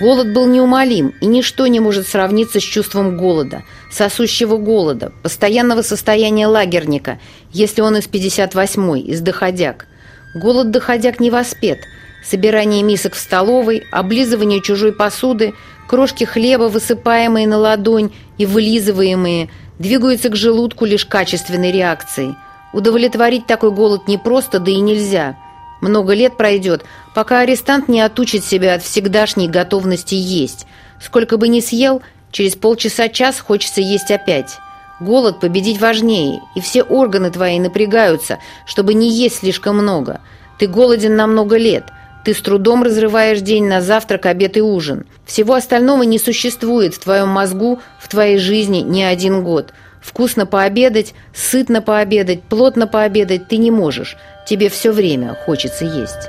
Голод 0.00 0.32
был 0.32 0.46
неумолим, 0.46 1.12
и 1.20 1.26
ничто 1.26 1.66
не 1.66 1.80
может 1.80 2.06
сравниться 2.06 2.60
с 2.60 2.62
чувством 2.62 3.16
голода, 3.16 3.62
сосущего 3.90 4.56
голода, 4.56 5.12
постоянного 5.22 5.82
состояния 5.82 6.46
лагерника, 6.46 7.18
если 7.52 7.82
он 7.82 7.96
из 7.96 8.06
58-й, 8.08 9.00
из 9.00 9.20
доходяг. 9.20 9.86
Голод 10.34 10.70
доходяг 10.70 11.20
не 11.20 11.30
воспет. 11.30 11.80
Собирание 12.24 12.82
мисок 12.82 13.14
в 13.14 13.18
столовой, 13.18 13.84
облизывание 13.90 14.62
чужой 14.62 14.92
посуды, 14.92 15.54
крошки 15.88 16.24
хлеба, 16.24 16.64
высыпаемые 16.64 17.46
на 17.46 17.58
ладонь 17.58 18.12
и 18.38 18.46
вылизываемые, 18.46 19.50
двигаются 19.78 20.30
к 20.30 20.36
желудку 20.36 20.84
лишь 20.84 21.04
качественной 21.04 21.72
реакцией. 21.72 22.36
Удовлетворить 22.72 23.46
такой 23.46 23.72
голод 23.72 24.08
непросто, 24.08 24.58
да 24.58 24.70
и 24.70 24.76
нельзя. 24.76 25.36
Много 25.82 26.14
лет 26.14 26.36
пройдет, 26.36 26.84
пока 27.14 27.40
арестант 27.40 27.88
не 27.88 28.00
отучит 28.00 28.44
себя 28.44 28.74
от 28.74 28.82
всегдашней 28.82 29.48
готовности 29.48 30.14
есть. 30.14 30.66
Сколько 31.00 31.36
бы 31.36 31.48
ни 31.48 31.60
съел, 31.60 32.02
через 32.30 32.54
полчаса-час 32.54 33.40
хочется 33.40 33.80
есть 33.80 34.10
опять. 34.10 34.58
Голод 35.02 35.40
победить 35.40 35.80
важнее, 35.80 36.40
и 36.54 36.60
все 36.60 36.82
органы 36.82 37.30
твои 37.30 37.58
напрягаются, 37.58 38.38
чтобы 38.66 38.94
не 38.94 39.10
есть 39.10 39.40
слишком 39.40 39.76
много. 39.76 40.20
Ты 40.58 40.66
голоден 40.66 41.16
на 41.16 41.26
много 41.26 41.56
лет– 41.56 41.84
ты 42.24 42.34
с 42.34 42.40
трудом 42.40 42.82
разрываешь 42.84 43.40
день 43.40 43.66
на 43.66 43.80
завтрак, 43.80 44.26
обед 44.26 44.56
и 44.56 44.62
ужин. 44.62 45.06
Всего 45.26 45.54
остального 45.54 46.04
не 46.04 46.18
существует 46.18 46.94
в 46.94 47.00
твоем 47.00 47.28
мозгу, 47.28 47.80
в 47.98 48.08
твоей 48.08 48.38
жизни 48.38 48.78
не 48.78 49.02
один 49.02 49.42
год. 49.42 49.72
Вкусно 50.00 50.46
пообедать, 50.46 51.14
сытно 51.34 51.82
пообедать, 51.82 52.42
плотно 52.42 52.86
пообедать 52.86 53.48
ты 53.48 53.56
не 53.56 53.70
можешь. 53.70 54.16
Тебе 54.46 54.68
все 54.68 54.92
время 54.92 55.36
хочется 55.44 55.84
есть. 55.84 56.28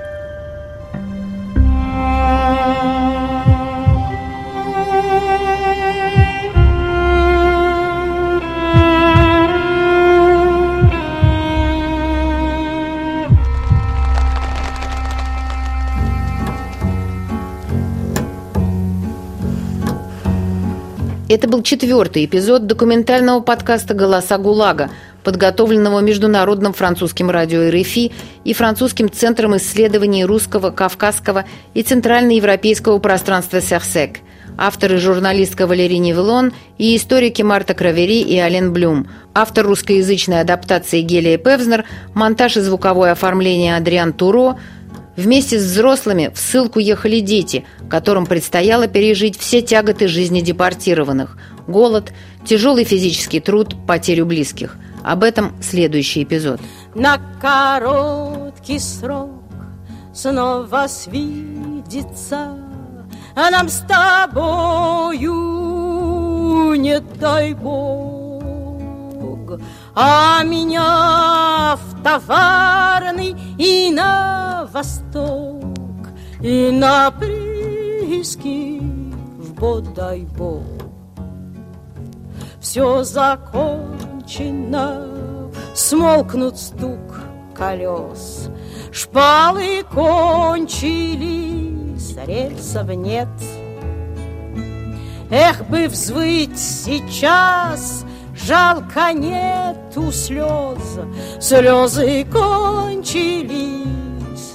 Это 21.33 21.47
был 21.47 21.63
четвертый 21.63 22.25
эпизод 22.25 22.67
документального 22.67 23.39
подкаста 23.39 23.95
«Голоса 23.95 24.37
ГУЛАГа», 24.37 24.91
подготовленного 25.23 25.99
Международным 25.99 26.73
французским 26.73 27.31
радио 27.31 27.71
РФИ 27.71 28.11
и 28.43 28.53
Французским 28.53 29.11
центром 29.11 29.57
исследований 29.57 30.25
русского, 30.25 30.69
кавказского 30.69 31.45
и 31.73 31.81
центральноевропейского 31.81 32.99
пространства 32.99 33.61
«Серсек». 33.61 34.19
Авторы 34.59 34.99
журналистка 34.99 35.65
Валерий 35.65 35.97
Невелон 35.97 36.53
и 36.77 36.95
историки 36.95 37.41
Марта 37.41 37.73
Кравери 37.73 38.21
и 38.21 38.37
Ален 38.37 38.71
Блюм. 38.71 39.07
Автор 39.33 39.65
русскоязычной 39.65 40.41
адаптации 40.41 41.01
Гелия 41.01 41.39
Певзнер, 41.39 41.85
монтаж 42.13 42.57
и 42.57 42.61
звуковое 42.61 43.13
оформление 43.13 43.75
Адриан 43.75 44.13
Туро– 44.13 44.59
Вместе 45.15 45.59
с 45.59 45.63
взрослыми 45.63 46.31
в 46.33 46.39
ссылку 46.39 46.79
ехали 46.79 47.19
дети, 47.19 47.65
которым 47.89 48.25
предстояло 48.25 48.87
пережить 48.87 49.37
все 49.37 49.61
тяготы 49.61 50.07
жизни 50.07 50.41
депортированных– 50.41 51.37
голод, 51.67 52.11
тяжелый 52.45 52.83
физический 52.83 53.39
труд, 53.39 53.75
потерю 53.87 54.25
близких. 54.25 54.75
Об 55.03 55.23
этом 55.23 55.53
следующий 55.61 56.23
эпизод. 56.23 56.59
На 56.95 57.19
короткий 57.41 58.79
срок 58.79 59.29
снова 60.13 60.87
свидится 60.87 62.57
нам 63.35 63.69
с 63.69 63.83
тобою, 63.87 65.33
не 66.75 66.99
дай 67.19 67.53
Бог, 67.53 69.59
а 69.95 70.43
меня 70.43 71.75
в 71.75 72.03
товарный 72.03 73.35
и 73.57 73.91
на 73.91 74.67
восток, 74.71 76.09
и 76.41 76.71
на 76.71 77.11
прииски 77.11 78.79
в 78.79 79.53
бодай 79.53 80.21
бог. 80.37 80.63
Все 82.59 83.03
закончено, 83.03 83.87
смолкнут 85.75 86.57
стук 86.57 87.19
колес, 87.55 88.49
Шпалы 88.91 89.83
кончились, 89.91 90.95
рельсов 92.25 92.87
нет. 92.89 93.27
Эх 95.29 95.67
бы 95.67 95.87
взвыть 95.87 96.59
сейчас 96.59 98.05
жалко 98.45 99.13
нету 99.13 100.11
слез, 100.11 100.99
слезы 101.39 102.25
кончились 102.25 103.75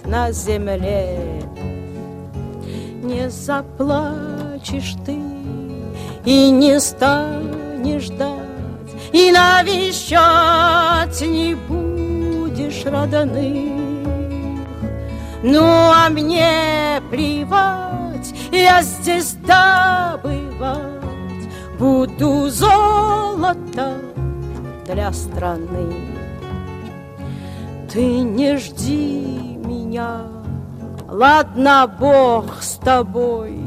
на 0.04 0.30
земле. 0.32 1.42
Не 3.02 3.30
заплачешь 3.30 4.96
ты 5.06 5.16
и 6.24 6.50
не 6.50 6.78
станешь 6.80 8.04
ждать, 8.04 8.92
и 9.12 9.32
навещать 9.32 11.20
не 11.22 11.54
будешь 11.54 12.84
родных. 12.84 13.78
Ну, 15.42 15.64
а 15.64 16.08
мне 16.10 17.00
плевать, 17.10 18.34
я 18.50 18.82
здесь 18.82 19.34
добывать 19.46 20.97
буду 21.78 22.48
золото 22.50 23.98
для 24.86 25.12
страны. 25.12 25.94
Ты 27.92 28.20
не 28.20 28.58
жди 28.58 29.56
меня, 29.64 30.22
ладно, 31.08 31.90
Бог 31.98 32.62
с 32.62 32.76
тобой, 32.76 33.58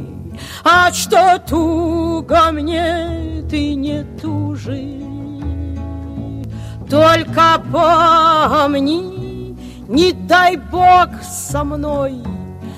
А 0.63 0.91
что 0.91 1.41
туго 1.47 2.51
мне, 2.51 3.43
ты 3.49 3.75
не 3.75 4.03
тужи. 4.21 5.01
Только 6.89 7.61
помни, 7.71 9.55
не 9.87 10.11
дай 10.11 10.57
Бог 10.57 11.09
со 11.23 11.63
мной 11.63 12.21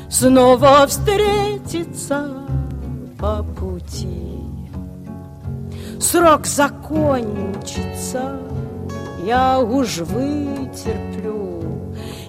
Снова 0.08 0.86
встретиться 0.86 2.30
по 3.18 3.42
пути 3.42 4.23
срок 6.04 6.46
закончится, 6.46 8.38
я 9.26 9.60
уж 9.60 10.00
вытерплю 10.00 11.54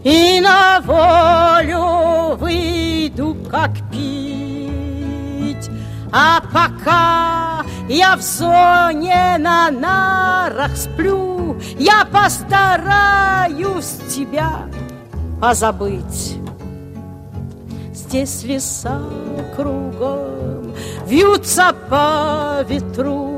и 0.05 0.41
на 0.41 0.81
волю 0.81 2.37
выйду, 2.37 3.37
как 3.51 3.72
пить. 3.91 5.70
А 6.12 6.41
пока 6.41 7.64
я 7.89 8.16
в 8.16 8.22
зоне 8.22 9.37
на 9.39 9.70
нарах 9.70 10.77
сплю, 10.77 11.59
я 11.79 12.05
постараюсь 12.05 13.97
тебя 14.14 14.66
позабыть. 15.41 16.37
Здесь 17.93 18.45
леса 18.45 19.01
кругом 19.57 20.75
вьются 21.07 21.75
по 21.89 22.62
ветру, 22.68 23.34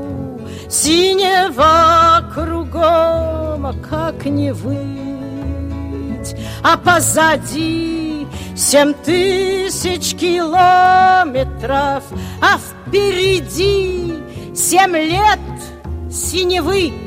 Синего 0.69 2.29
кругом, 2.33 3.65
а 3.65 3.73
как 3.89 4.25
не 4.25 4.51
выть? 4.51 6.35
А 6.61 6.77
позади 6.77 8.27
семь 8.55 8.93
тысяч 8.93 10.15
километров, 10.15 12.03
А 12.41 12.57
впереди 12.57 14.15
семь 14.53 14.97
лет 14.97 15.39
синевы. 16.11 17.06